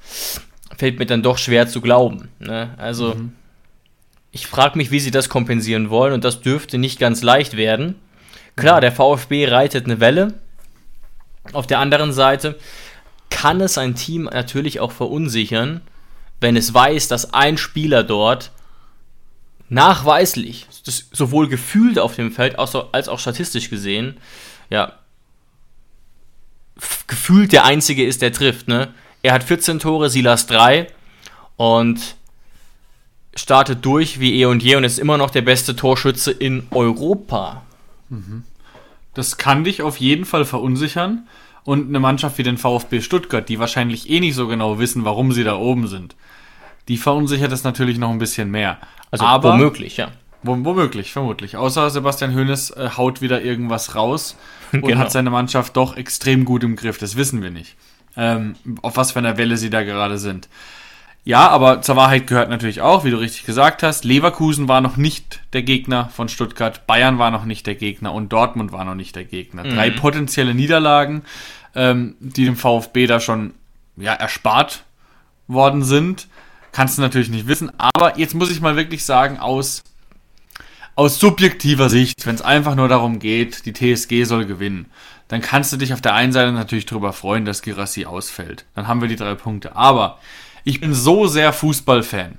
[0.77, 2.29] fällt mir dann doch schwer zu glauben.
[2.39, 2.73] Ne?
[2.77, 3.33] Also, mhm.
[4.31, 7.95] ich frage mich, wie sie das kompensieren wollen und das dürfte nicht ganz leicht werden.
[8.61, 10.35] Klar, der VfB reitet eine Welle.
[11.51, 12.59] Auf der anderen Seite
[13.31, 15.81] kann es ein Team natürlich auch verunsichern,
[16.41, 18.51] wenn es weiß, dass ein Spieler dort
[19.69, 20.67] nachweislich,
[21.11, 24.17] sowohl gefühlt auf dem Feld als auch, statistisch gesehen,
[24.69, 24.93] ja,
[27.07, 28.67] gefühlt der Einzige ist, der trifft.
[28.67, 28.93] Ne?
[29.23, 30.85] Er hat 14 Tore, Silas 3
[31.57, 32.15] und
[33.35, 37.63] startet durch wie eh und je und ist immer noch der beste Torschütze in Europa.
[39.13, 41.27] Das kann dich auf jeden Fall verunsichern.
[41.63, 45.31] Und eine Mannschaft wie den VfB Stuttgart, die wahrscheinlich eh nicht so genau wissen, warum
[45.31, 46.15] sie da oben sind,
[46.87, 48.79] die verunsichert es natürlich noch ein bisschen mehr.
[49.11, 50.09] Also womöglich, ja.
[50.43, 51.55] Womöglich, vermutlich.
[51.57, 54.35] Außer Sebastian Hoeneß äh, haut wieder irgendwas raus
[54.71, 54.97] und Genau.
[54.99, 56.97] hat seine Mannschaft doch extrem gut im Griff.
[56.97, 57.75] Das wissen wir nicht.
[58.17, 60.49] Ähm, auf was für einer Welle sie da gerade sind.
[61.23, 64.97] Ja, aber zur Wahrheit gehört natürlich auch, wie du richtig gesagt hast, Leverkusen war noch
[64.97, 68.95] nicht der Gegner von Stuttgart, Bayern war noch nicht der Gegner und Dortmund war noch
[68.95, 69.63] nicht der Gegner.
[69.63, 71.21] Drei potenzielle Niederlagen,
[71.75, 73.53] ähm, die dem VfB da schon
[73.97, 74.83] ja, erspart
[75.47, 76.27] worden sind.
[76.71, 79.83] Kannst du natürlich nicht wissen, aber jetzt muss ich mal wirklich sagen, aus
[80.95, 84.87] aus subjektiver Sicht, wenn es einfach nur darum geht, die TSG soll gewinnen,
[85.29, 88.65] dann kannst du dich auf der einen Seite natürlich darüber freuen, dass Girassi ausfällt.
[88.75, 89.75] Dann haben wir die drei Punkte.
[89.75, 90.19] Aber
[90.63, 92.37] ich bin so sehr Fußballfan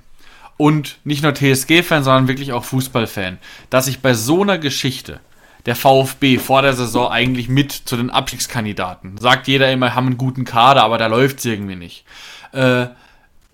[0.57, 3.37] und nicht nur TSG-Fan, sondern wirklich auch Fußballfan,
[3.69, 5.19] dass ich bei so einer Geschichte
[5.65, 9.17] der VfB vor der Saison eigentlich mit zu den Abstiegskandidaten.
[9.17, 12.03] Sagt jeder immer, haben einen guten Kader, aber da läuft's irgendwie nicht.
[12.51, 12.87] Äh,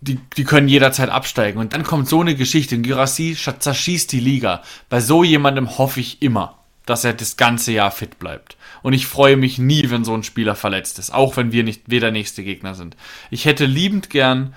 [0.02, 1.60] die, die können jederzeit absteigen.
[1.60, 4.64] Und dann kommt so eine Geschichte und Girassi sch- zerschießt die Liga.
[4.90, 8.58] Bei so jemandem hoffe ich immer, dass er das ganze Jahr fit bleibt.
[8.82, 11.84] Und ich freue mich nie, wenn so ein Spieler verletzt ist, auch wenn wir nicht
[11.88, 12.96] wir der nächste Gegner sind.
[13.30, 14.54] Ich hätte liebend gern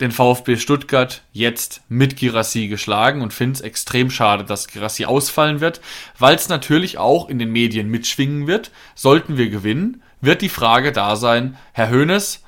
[0.00, 5.60] den VfB Stuttgart jetzt mit Girassi geschlagen und finde es extrem schade, dass Girassi ausfallen
[5.60, 5.80] wird,
[6.18, 8.72] weil es natürlich auch in den Medien mitschwingen wird.
[8.94, 12.42] Sollten wir gewinnen, wird die Frage da sein, Herr Hoeneß,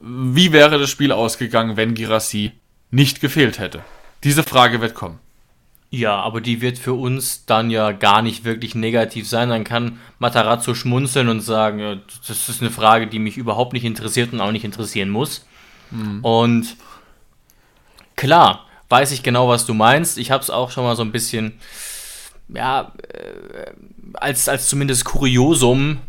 [0.00, 2.52] wie wäre das Spiel ausgegangen, wenn Girassi
[2.90, 3.84] nicht gefehlt hätte?
[4.24, 5.18] Diese Frage wird kommen.
[5.90, 9.48] Ja, aber die wird für uns dann ja gar nicht wirklich negativ sein.
[9.48, 11.96] Dann kann Matarazzo schmunzeln und sagen, ja,
[12.26, 15.46] das ist eine Frage, die mich überhaupt nicht interessiert und auch nicht interessieren muss.
[16.22, 16.76] Und
[18.16, 20.18] klar, weiß ich genau, was du meinst.
[20.18, 21.58] Ich habe es auch schon mal so ein bisschen,
[22.48, 23.72] ja, äh,
[24.12, 26.00] als, als zumindest Kuriosum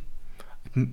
[0.75, 0.89] äh,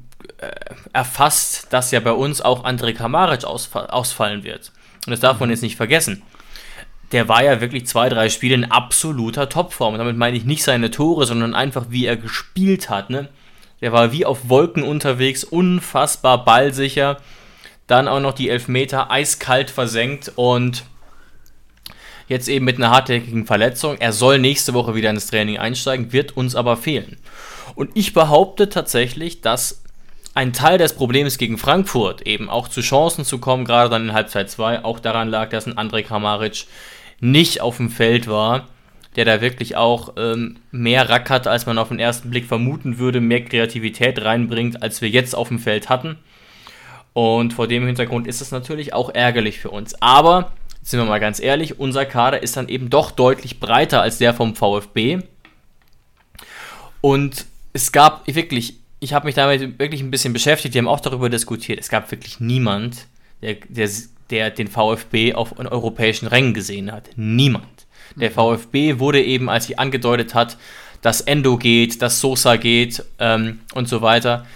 [0.92, 4.70] erfasst, dass ja bei uns auch André Kramaric ausfa ausfallen wird.
[5.06, 6.22] Und das darf man jetzt nicht vergessen
[7.12, 9.94] der war ja wirklich zwei, drei Spiele in absoluter Topform.
[9.94, 13.10] Und damit meine ich nicht seine Tore, sondern einfach, wie er gespielt hat.
[13.10, 13.28] Ne?
[13.80, 17.18] Der war wie auf Wolken unterwegs, unfassbar ballsicher.
[17.86, 20.84] Dann auch noch die Elfmeter eiskalt versenkt und
[22.28, 23.96] jetzt eben mit einer hartnäckigen Verletzung.
[24.00, 27.18] Er soll nächste Woche wieder ins Training einsteigen, wird uns aber fehlen.
[27.76, 29.82] Und ich behaupte tatsächlich, dass
[30.34, 34.12] ein Teil des Problems gegen Frankfurt, eben auch zu Chancen zu kommen, gerade dann in
[34.12, 36.66] Halbzeit 2, auch daran lag, dass ein André Kramaric
[37.20, 38.68] nicht auf dem Feld war,
[39.16, 42.98] der da wirklich auch ähm, mehr Rack hat, als man auf den ersten Blick vermuten
[42.98, 46.18] würde, mehr Kreativität reinbringt, als wir jetzt auf dem Feld hatten.
[47.14, 50.00] Und vor dem Hintergrund ist es natürlich auch ärgerlich für uns.
[50.02, 50.52] Aber,
[50.82, 54.34] sind wir mal ganz ehrlich, unser Kader ist dann eben doch deutlich breiter als der
[54.34, 55.20] vom VfB.
[57.00, 61.00] Und es gab wirklich, ich habe mich damit wirklich ein bisschen beschäftigt, wir haben auch
[61.00, 63.06] darüber diskutiert, es gab wirklich niemand,
[63.40, 63.88] der, der,
[64.30, 67.10] der den VfB auf europäischen Rängen gesehen hat.
[67.16, 67.86] Niemand.
[68.16, 70.56] Der VfB wurde eben, als sie angedeutet hat,
[71.02, 74.46] dass Endo geht, dass Sosa geht ähm, und so weiter,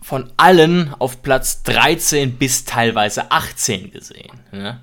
[0.00, 4.40] von allen auf Platz 13 bis teilweise 18 gesehen.
[4.52, 4.80] Ne?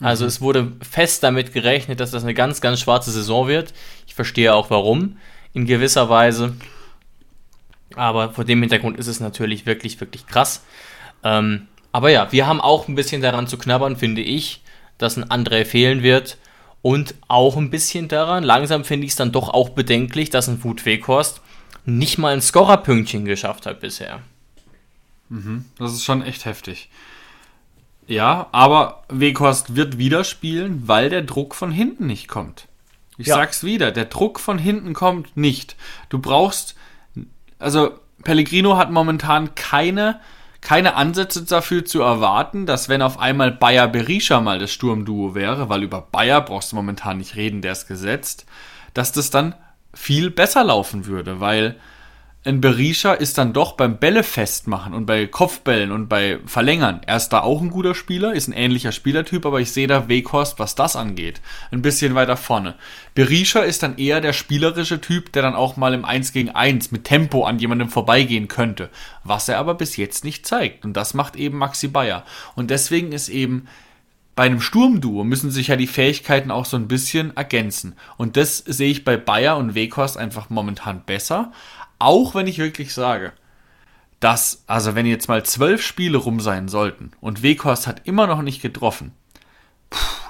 [0.00, 3.72] Also es wurde fest damit gerechnet, dass das eine ganz, ganz schwarze Saison wird.
[4.06, 5.18] Ich verstehe auch warum,
[5.52, 6.56] in gewisser Weise.
[7.94, 10.64] Aber vor dem Hintergrund ist es natürlich wirklich, wirklich krass.
[11.22, 14.62] Ähm, aber ja, wir haben auch ein bisschen daran zu knabbern, finde ich,
[14.98, 16.38] dass ein André fehlen wird.
[16.80, 20.64] Und auch ein bisschen daran, langsam finde ich es dann doch auch bedenklich, dass ein
[20.64, 21.40] Wut Weghorst
[21.84, 24.20] nicht mal ein Scorerpünktchen geschafft hat bisher.
[25.78, 26.90] Das ist schon echt heftig.
[28.06, 32.66] Ja, aber Weghorst wird wieder spielen, weil der Druck von hinten nicht kommt.
[33.16, 33.36] Ich Ja.
[33.36, 35.76] sag's wieder, der Druck von hinten kommt nicht.
[36.08, 36.74] Du brauchst,
[37.58, 37.92] also
[38.24, 40.20] Pellegrino hat momentan keine,
[40.62, 45.68] keine Ansätze dafür zu erwarten, dass wenn auf einmal Bayer Berisha mal das Sturmduo wäre,
[45.68, 48.46] weil über Bayer brauchst du momentan nicht reden, der ist gesetzt,
[48.94, 49.54] dass das dann
[49.92, 51.76] viel besser laufen würde, weil
[52.44, 57.00] ein Berisha ist dann doch beim Bälle festmachen und bei Kopfbällen und bei Verlängern.
[57.06, 60.08] Er ist da auch ein guter Spieler, ist ein ähnlicher Spielertyp, aber ich sehe da
[60.08, 62.74] Weghorst, was das angeht, ein bisschen weiter vorne.
[63.14, 66.90] Berisha ist dann eher der spielerische Typ, der dann auch mal im 1 gegen 1
[66.90, 68.90] mit Tempo an jemandem vorbeigehen könnte,
[69.22, 70.84] was er aber bis jetzt nicht zeigt.
[70.84, 72.24] Und das macht eben Maxi Bayer.
[72.56, 73.68] Und deswegen ist eben
[74.34, 77.94] bei einem Sturmduo müssen sich ja die Fähigkeiten auch so ein bisschen ergänzen.
[78.16, 81.52] Und das sehe ich bei Bayer und Weghorst einfach momentan besser.
[82.02, 83.32] Auch wenn ich wirklich sage,
[84.18, 88.42] dass, also wenn jetzt mal zwölf Spiele rum sein sollten und Weghorst hat immer noch
[88.42, 89.12] nicht getroffen,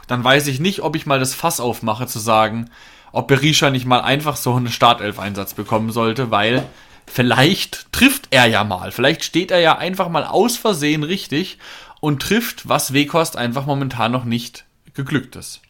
[0.07, 2.69] dann weiß ich nicht, ob ich mal das Fass aufmache zu sagen,
[3.11, 6.63] ob Berisha nicht mal einfach so einen Startelf-Einsatz bekommen sollte, weil
[7.07, 8.93] vielleicht trifft er ja mal.
[8.93, 11.57] Vielleicht steht er ja einfach mal aus Versehen richtig
[12.01, 15.63] und trifft, was Weghorst einfach momentan noch nicht geglückt ist.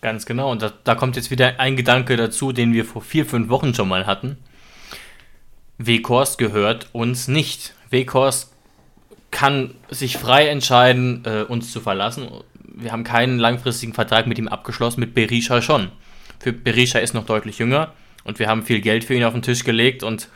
[0.00, 0.50] Ganz genau.
[0.50, 3.74] Und da, da kommt jetzt wieder ein Gedanke dazu, den wir vor vier, fünf Wochen
[3.74, 4.38] schon mal hatten.
[5.86, 7.74] Weghorst gehört uns nicht.
[7.90, 8.52] Weghorst
[9.30, 12.28] kann sich frei entscheiden, äh, uns zu verlassen.
[12.74, 15.90] Wir haben keinen langfristigen Vertrag mit ihm abgeschlossen, mit Berisha schon.
[16.38, 17.92] Für Berisha ist noch deutlich jünger
[18.24, 20.28] und wir haben viel Geld für ihn auf den Tisch gelegt und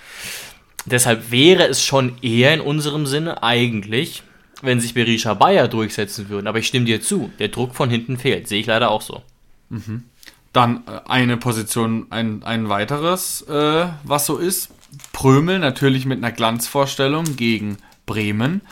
[0.86, 4.22] deshalb wäre es schon eher in unserem Sinne eigentlich,
[4.62, 6.46] wenn sich Berisha Bayer durchsetzen würden.
[6.46, 8.48] Aber ich stimme dir zu, der Druck von hinten fehlt.
[8.48, 9.22] Sehe ich leider auch so.
[9.68, 10.04] Mhm.
[10.52, 14.70] Dann äh, eine Position, ein, ein weiteres, äh, was so ist.
[15.12, 18.62] Prömel natürlich mit einer Glanzvorstellung gegen Bremen.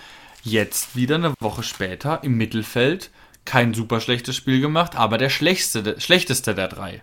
[0.42, 3.10] Jetzt wieder eine Woche später im Mittelfeld.
[3.44, 7.02] Kein super schlechtes Spiel gemacht, aber der schlechteste, der schlechteste der drei.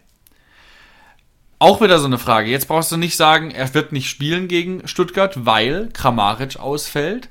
[1.60, 2.50] Auch wieder so eine Frage.
[2.50, 7.30] Jetzt brauchst du nicht sagen, er wird nicht spielen gegen Stuttgart, weil Kramaric ausfällt.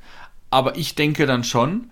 [0.50, 1.90] Aber ich denke dann schon,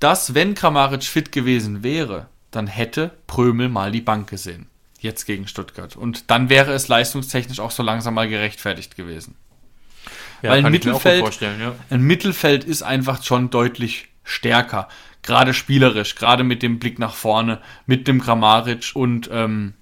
[0.00, 4.68] dass wenn Kramaric fit gewesen wäre, dann hätte Prömel mal die Bank gesehen
[5.04, 5.94] jetzt gegen Stuttgart.
[5.94, 9.36] Und dann wäre es leistungstechnisch auch so langsam mal gerechtfertigt gewesen.
[10.42, 11.74] Ja, Weil ein Mittelfeld, ja.
[11.90, 14.88] ein Mittelfeld ist einfach schon deutlich stärker.
[15.22, 19.74] Gerade spielerisch, gerade mit dem Blick nach vorne, mit dem Grammaric und ähm,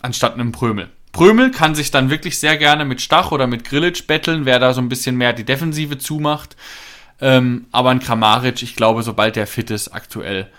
[0.00, 0.88] anstatt einem Prömel.
[1.12, 4.72] Prömel kann sich dann wirklich sehr gerne mit Stach oder mit Grillitsch betteln, wer da
[4.72, 6.56] so ein bisschen mehr die Defensive zumacht.
[7.20, 10.50] Ähm, aber ein Kramaric, ich glaube, sobald der fit ist, aktuell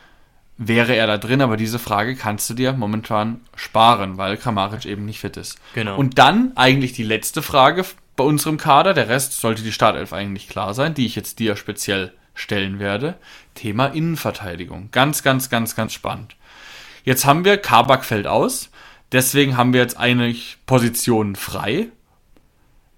[0.67, 5.06] wäre er da drin, aber diese Frage kannst du dir momentan sparen, weil Kramaric eben
[5.06, 5.60] nicht fit ist.
[5.73, 5.97] Genau.
[5.97, 10.47] Und dann eigentlich die letzte Frage bei unserem Kader, der Rest sollte die Startelf eigentlich
[10.47, 13.15] klar sein, die ich jetzt dir speziell stellen werde.
[13.56, 14.89] Thema Innenverteidigung.
[14.91, 16.36] Ganz, ganz, ganz, ganz spannend.
[17.04, 18.69] Jetzt haben wir Kabak fällt aus,
[19.12, 21.88] deswegen haben wir jetzt eigentlich Positionen frei.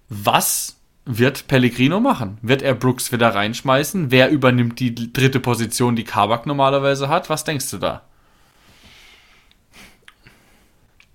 [0.08, 0.76] Was
[1.06, 2.36] wird Pellegrino machen?
[2.42, 4.10] Wird er Brooks wieder reinschmeißen?
[4.10, 7.30] Wer übernimmt die dritte Position, die Kabak normalerweise hat?
[7.30, 8.02] Was denkst du da?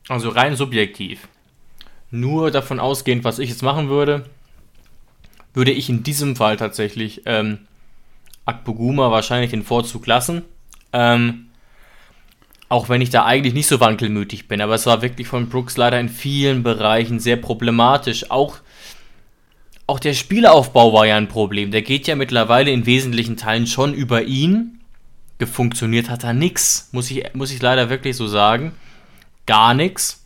[0.07, 1.27] Also rein subjektiv.
[2.09, 4.25] Nur davon ausgehend, was ich jetzt machen würde,
[5.53, 7.59] würde ich in diesem Fall tatsächlich ähm,
[8.45, 10.43] Akpoguma wahrscheinlich den Vorzug lassen.
[10.93, 11.47] Ähm,
[12.69, 15.75] auch wenn ich da eigentlich nicht so wankelmütig bin, aber es war wirklich von Brooks
[15.75, 18.31] leider in vielen Bereichen sehr problematisch.
[18.31, 18.57] Auch
[19.91, 21.69] auch der Spielaufbau war ja ein Problem.
[21.71, 24.79] Der geht ja mittlerweile in wesentlichen Teilen schon über ihn.
[25.37, 28.73] Gefunktioniert hat da nichts, muss ich, muss ich leider wirklich so sagen.
[29.45, 30.25] Gar nichts.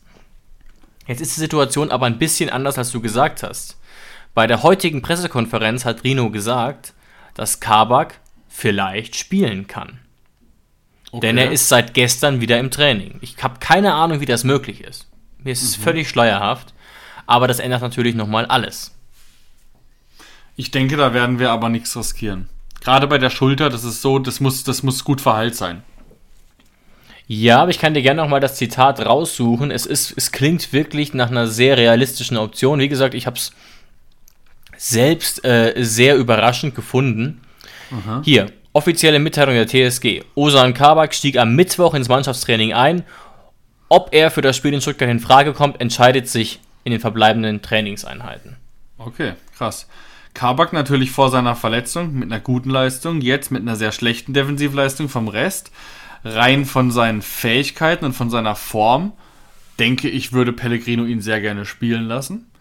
[1.07, 3.79] Jetzt ist die Situation aber ein bisschen anders, als du gesagt hast.
[4.35, 6.93] Bei der heutigen Pressekonferenz hat Rino gesagt,
[7.33, 9.99] dass Kabak vielleicht spielen kann.
[11.09, 11.21] Okay.
[11.21, 13.17] Denn er ist seit gestern wieder im Training.
[13.21, 15.09] Ich habe keine Ahnung, wie das möglich ist.
[15.39, 15.81] Mir ist es mhm.
[15.81, 16.75] völlig schleierhaft.
[17.25, 18.94] Aber das ändert natürlich nochmal alles.
[20.55, 22.49] Ich denke, da werden wir aber nichts riskieren.
[22.81, 25.83] Gerade bei der Schulter, das ist so, das muss, das muss gut verheilt sein.
[27.27, 29.71] Ja, aber ich kann dir gerne nochmal das Zitat raussuchen.
[29.71, 32.79] Es, ist, es klingt wirklich nach einer sehr realistischen Option.
[32.79, 33.51] Wie gesagt, ich habe es
[34.77, 37.41] selbst äh, sehr überraschend gefunden.
[37.91, 38.21] Aha.
[38.23, 40.21] Hier, offizielle Mitteilung der TSG.
[40.35, 43.03] Osan Kabak stieg am Mittwoch ins Mannschaftstraining ein.
[43.89, 47.63] Ob er für das Spiel in Stuttgart in Frage kommt, entscheidet sich in den verbleibenden
[47.63, 48.57] Trainingseinheiten.
[48.97, 49.87] Okay, krass.
[50.35, 55.09] Kabak natürlich vor seiner Verletzung mit einer guten Leistung, jetzt mit einer sehr schlechten Defensivleistung
[55.09, 55.71] vom Rest.
[56.23, 59.13] Rein von seinen Fähigkeiten und von seiner Form
[59.79, 62.51] denke ich, würde Pellegrino ihn sehr gerne spielen lassen.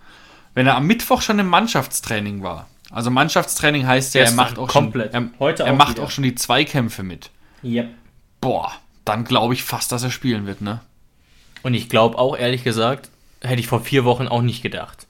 [0.54, 4.68] Wenn er am Mittwoch schon im Mannschaftstraining war, also Mannschaftstraining heißt ja, er macht auch
[4.68, 5.12] komplett.
[5.12, 6.04] schon, er, Heute er auch macht wieder.
[6.04, 7.30] auch schon die Zweikämpfe mit.
[7.64, 7.90] Yep.
[8.40, 8.72] Boah,
[9.04, 10.80] dann glaube ich fast, dass er spielen wird, ne?
[11.62, 15.06] Und ich glaube auch, ehrlich gesagt, hätte ich vor vier Wochen auch nicht gedacht,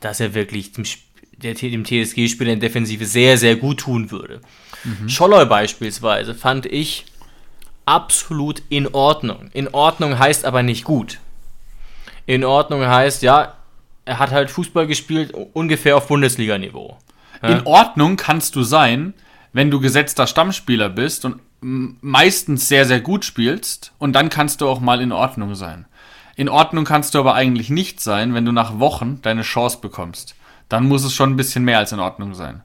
[0.00, 1.06] dass er wirklich Spiel
[1.42, 4.40] der dem TSG-Spieler in Defensive sehr, sehr gut tun würde.
[4.84, 5.08] Mhm.
[5.08, 7.06] Scholloy beispielsweise fand ich
[7.84, 9.50] absolut in Ordnung.
[9.52, 11.18] In Ordnung heißt aber nicht gut.
[12.26, 13.54] In Ordnung heißt, ja,
[14.04, 16.96] er hat halt Fußball gespielt, ungefähr auf Bundesliga-Niveau.
[17.42, 19.14] In Ordnung kannst du sein,
[19.52, 24.68] wenn du gesetzter Stammspieler bist und meistens sehr, sehr gut spielst und dann kannst du
[24.68, 25.86] auch mal in Ordnung sein.
[26.34, 30.34] In Ordnung kannst du aber eigentlich nicht sein, wenn du nach Wochen deine Chance bekommst.
[30.68, 32.62] Dann muss es schon ein bisschen mehr als in Ordnung sein.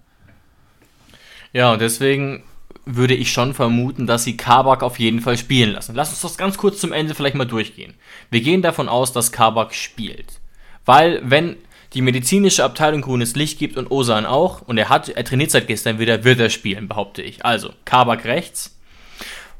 [1.53, 2.43] Ja, und deswegen
[2.85, 5.95] würde ich schon vermuten, dass sie Kabak auf jeden Fall spielen lassen.
[5.95, 7.93] Lass uns das ganz kurz zum Ende vielleicht mal durchgehen.
[8.29, 10.39] Wir gehen davon aus, dass Kabak spielt.
[10.85, 11.57] Weil, wenn
[11.93, 15.67] die medizinische Abteilung grünes Licht gibt und Osan auch, und er hat, er trainiert seit
[15.67, 17.45] gestern wieder, wird er spielen, behaupte ich.
[17.45, 18.77] Also, Kabak rechts.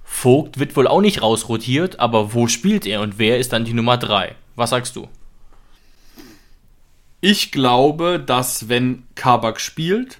[0.03, 3.73] Vogt wird wohl auch nicht rausrotiert, aber wo spielt er und wer ist dann die
[3.73, 4.35] Nummer 3?
[4.55, 5.07] Was sagst du?
[7.21, 10.19] Ich glaube, dass wenn Kabak spielt,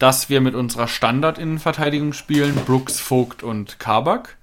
[0.00, 4.36] dass wir mit unserer Standard-Innenverteidigung spielen, Brooks, Vogt und Kabak.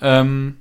[0.00, 0.56] Ähm,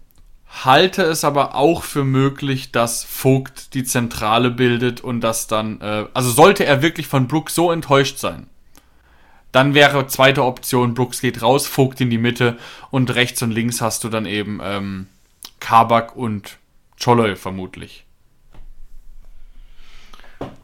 [0.49, 6.05] halte es aber auch für möglich, dass Vogt die Zentrale bildet und das dann, äh,
[6.13, 8.47] also sollte er wirklich von Brooks so enttäuscht sein,
[9.51, 12.57] dann wäre zweite Option, Brooks geht raus, Vogt in die Mitte
[12.89, 15.07] und rechts und links hast du dann eben ähm,
[15.59, 16.57] Kabak und
[16.99, 18.06] Choloy vermutlich.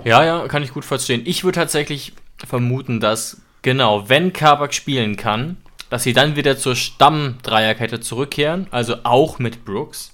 [0.04, 1.22] Ja, ja, kann ich gut verstehen.
[1.26, 2.14] Ich würde tatsächlich
[2.46, 5.58] vermuten, dass genau, wenn Kabak spielen kann,
[5.90, 10.14] dass sie dann wieder zur Stammdreierkette zurückkehren, also auch mit Brooks.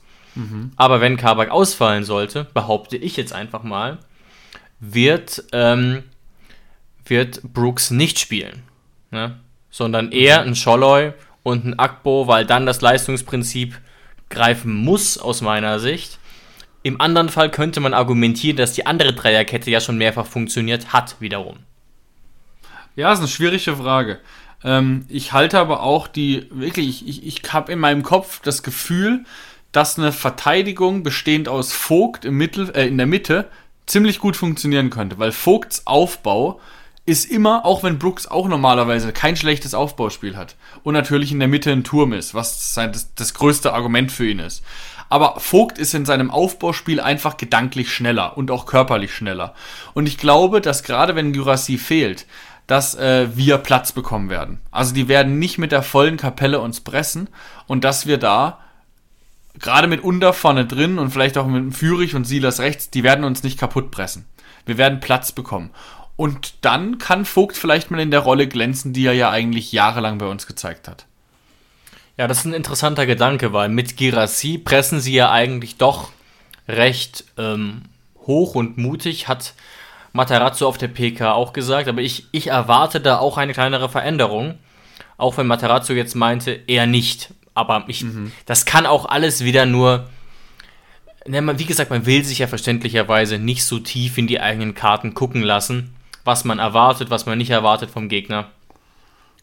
[0.75, 3.97] Aber wenn Kabak ausfallen sollte, behaupte ich jetzt einfach mal,
[4.79, 6.03] wird, ähm,
[7.05, 8.63] wird Brooks nicht spielen.
[9.11, 9.39] Ne?
[9.69, 13.79] Sondern eher ein Scholloy und ein Akbo, weil dann das Leistungsprinzip
[14.29, 16.18] greifen muss, aus meiner Sicht.
[16.83, 21.19] Im anderen Fall könnte man argumentieren, dass die andere Dreierkette ja schon mehrfach funktioniert hat,
[21.19, 21.57] wiederum.
[22.95, 24.19] Ja, ist eine schwierige Frage.
[24.63, 29.25] Ähm, ich halte aber auch die, wirklich, ich, ich habe in meinem Kopf das Gefühl,
[29.71, 33.49] dass eine Verteidigung bestehend aus Vogt im Mittel, äh, in der Mitte
[33.85, 36.59] ziemlich gut funktionieren könnte, weil Vogts Aufbau
[37.05, 41.47] ist immer, auch wenn Brooks auch normalerweise kein schlechtes Aufbauspiel hat und natürlich in der
[41.47, 42.75] Mitte ein Turm ist, was
[43.15, 44.63] das größte Argument für ihn ist.
[45.09, 49.55] Aber Vogt ist in seinem Aufbauspiel einfach gedanklich schneller und auch körperlich schneller.
[49.93, 52.27] Und ich glaube, dass gerade wenn Gyrassi fehlt,
[52.67, 54.59] dass äh, wir Platz bekommen werden.
[54.69, 57.27] Also die werden nicht mit der vollen Kapelle uns pressen
[57.65, 58.59] und dass wir da
[59.57, 63.25] gerade mit Under vorne drin und vielleicht auch mit Fürich und Silas rechts, die werden
[63.25, 64.25] uns nicht kaputt pressen.
[64.65, 65.71] Wir werden Platz bekommen.
[66.15, 70.17] Und dann kann Vogt vielleicht mal in der Rolle glänzen, die er ja eigentlich jahrelang
[70.17, 71.07] bei uns gezeigt hat.
[72.19, 76.09] Ja, das ist ein interessanter Gedanke, weil mit Girassi pressen sie ja eigentlich doch
[76.67, 77.83] recht ähm,
[78.27, 79.53] hoch und mutig, hat
[80.11, 84.55] Matarazzo auf der PK auch gesagt, aber ich, ich erwarte da auch eine kleinere Veränderung,
[85.17, 87.33] auch wenn Matarazzo jetzt meinte, eher nicht.
[87.53, 88.03] Aber ich,
[88.45, 90.09] das kann auch alles wieder nur,
[91.25, 94.73] ne, man- wie gesagt, man will sich ja verständlicherweise nicht so tief in die eigenen
[94.75, 95.95] Karten gucken lassen,
[96.25, 98.49] was man erwartet, was man nicht erwartet vom Gegner.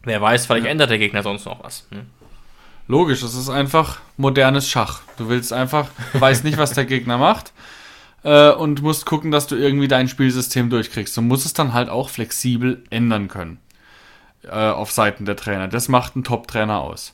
[0.03, 1.87] Wer weiß, vielleicht ändert der Gegner sonst noch was.
[1.89, 2.05] Ne?
[2.87, 5.01] Logisch, es ist einfach modernes Schach.
[5.17, 7.51] Du willst einfach, du weißt nicht, was der Gegner macht
[8.23, 11.15] äh, und musst gucken, dass du irgendwie dein Spielsystem durchkriegst.
[11.17, 13.59] Du musst es dann halt auch flexibel ändern können
[14.43, 15.67] äh, auf Seiten der Trainer.
[15.67, 17.13] Das macht einen Top-Trainer aus.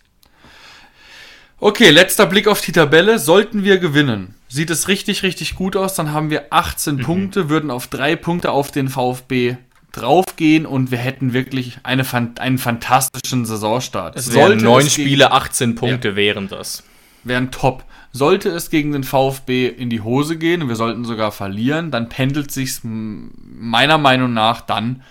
[1.60, 3.18] Okay, letzter Blick auf die Tabelle.
[3.18, 5.96] Sollten wir gewinnen, sieht es richtig, richtig gut aus.
[5.96, 9.56] Dann haben wir 18 Punkte, würden auf drei Punkte auf den VfB
[9.94, 12.04] draufgehen und wir hätten wirklich eine,
[12.40, 14.16] einen fantastischen Saisonstart.
[14.18, 16.84] Es wären neun Spiele, 18 Punkte wären das.
[17.24, 17.86] wären top.
[18.12, 22.10] Sollte es gegen den VfB in die Hose gehen und wir sollten sogar verlieren, dann
[22.10, 25.02] pendelt sich's m- meiner Meinung nach dann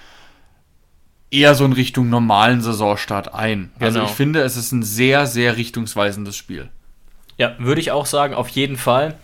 [1.30, 3.70] eher so in Richtung normalen Saisonstart ein.
[3.80, 4.10] Also Genau.
[4.10, 6.68] ich finde, es ist ein sehr, sehr richtungsweisendes Spiel.
[7.38, 9.16] Ja, würde ich auch sagen, auf jeden Fall.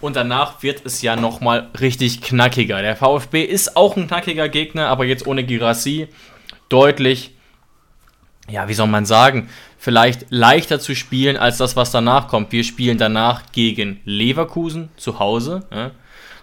[0.00, 2.80] Und danach wird es ja nochmal richtig knackiger.
[2.82, 6.08] Der VfB ist auch ein knackiger Gegner, aber jetzt ohne Girassi
[6.68, 7.32] deutlich,
[8.48, 12.52] ja, wie soll man sagen, vielleicht leichter zu spielen als das, was danach kommt.
[12.52, 15.66] Wir spielen danach gegen Leverkusen zu Hause.
[15.72, 15.90] Ja.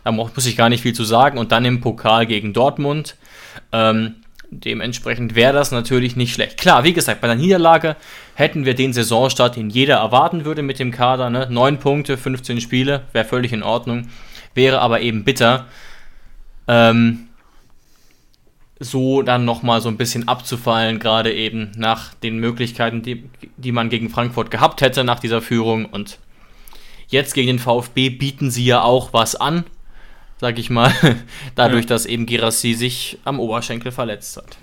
[0.04, 1.38] Da muss ich gar nicht viel zu sagen.
[1.38, 3.16] Und dann im Pokal gegen Dortmund.
[3.72, 4.18] Ähm,
[4.50, 6.58] dementsprechend wäre das natürlich nicht schlecht.
[6.58, 7.96] Klar, wie gesagt, bei der Niederlage
[8.36, 11.30] hätten wir den Saisonstart, den jeder erwarten würde mit dem Kader.
[11.30, 11.48] Ne?
[11.50, 14.08] 9 Punkte, 15 Spiele, wäre völlig in Ordnung.
[14.54, 15.68] Wäre aber eben bitter,
[16.68, 17.28] ähm,
[18.80, 23.90] so dann nochmal so ein bisschen abzufallen, gerade eben nach den Möglichkeiten, die, die man
[23.90, 25.86] gegen Frankfurt gehabt hätte nach dieser Führung.
[25.86, 26.20] Und
[27.08, 29.66] jetzt gegen den VfB bieten sie ja auch was an,
[30.40, 30.92] sag ich mal,
[31.56, 31.90] dadurch, Ja.
[31.90, 34.58] dass eben Girassi sich am Oberschenkel verletzt hat.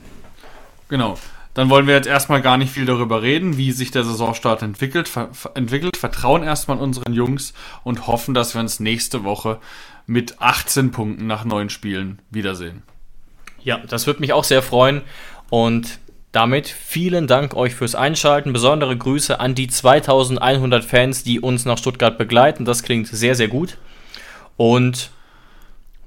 [0.89, 1.19] Genau.
[1.55, 5.09] dann wollen wir jetzt erstmal gar nicht viel darüber reden, wie sich der Saisonstart entwickelt.
[5.09, 5.97] Ver entwickelt.
[5.99, 7.53] Vertrauen erstmal unseren Jungs
[7.85, 9.59] und hoffen, dass wir uns nächste Woche
[10.07, 12.83] mit 18 Punkten nach neun Spielen wiedersehen.
[13.63, 15.03] Ja, das würde mich auch sehr freuen.
[15.51, 15.99] Und
[16.33, 18.53] damit vielen Dank euch fürs Einschalten.
[18.55, 22.65] Besondere Grüße an die 2100 Fans, die uns nach Stuttgart begleiten.
[22.65, 23.77] Das klingt sehr, sehr gut.
[24.57, 25.11] Und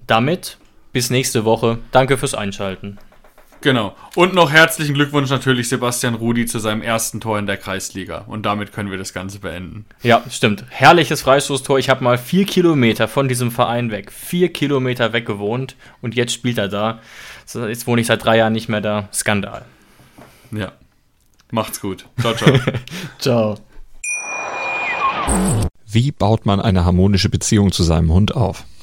[0.07, 0.57] damit
[0.93, 1.79] bis nächste Woche.
[1.91, 2.97] Danke fürs Einschalten.
[3.65, 3.95] Genau.
[4.15, 8.19] Und noch herzlichen Glückwunsch natürlich Sebastian Rudi zu seinem ersten Tor in der Kreisliga.
[8.27, 9.85] Und damit können wir das Ganze beenden.
[10.03, 10.65] Ja, stimmt.
[10.69, 11.79] Herrliches Freistoßtor.
[11.79, 16.33] Ich habe mal vier Kilometer von diesem Verein weg, vier Kilometer weg gewohnt und jetzt
[16.33, 16.99] spielt er da.
[17.53, 19.09] Jetzt wohne ich seit drei Jahren nicht mehr da.
[19.11, 19.65] Skandal.
[20.51, 20.71] Ja.
[21.49, 22.05] Macht's gut.
[22.19, 22.59] Ciao, ciao.
[23.19, 23.57] ciao.
[25.87, 28.63] Wie baut man eine harmonische Beziehung zu seinem Hund auf?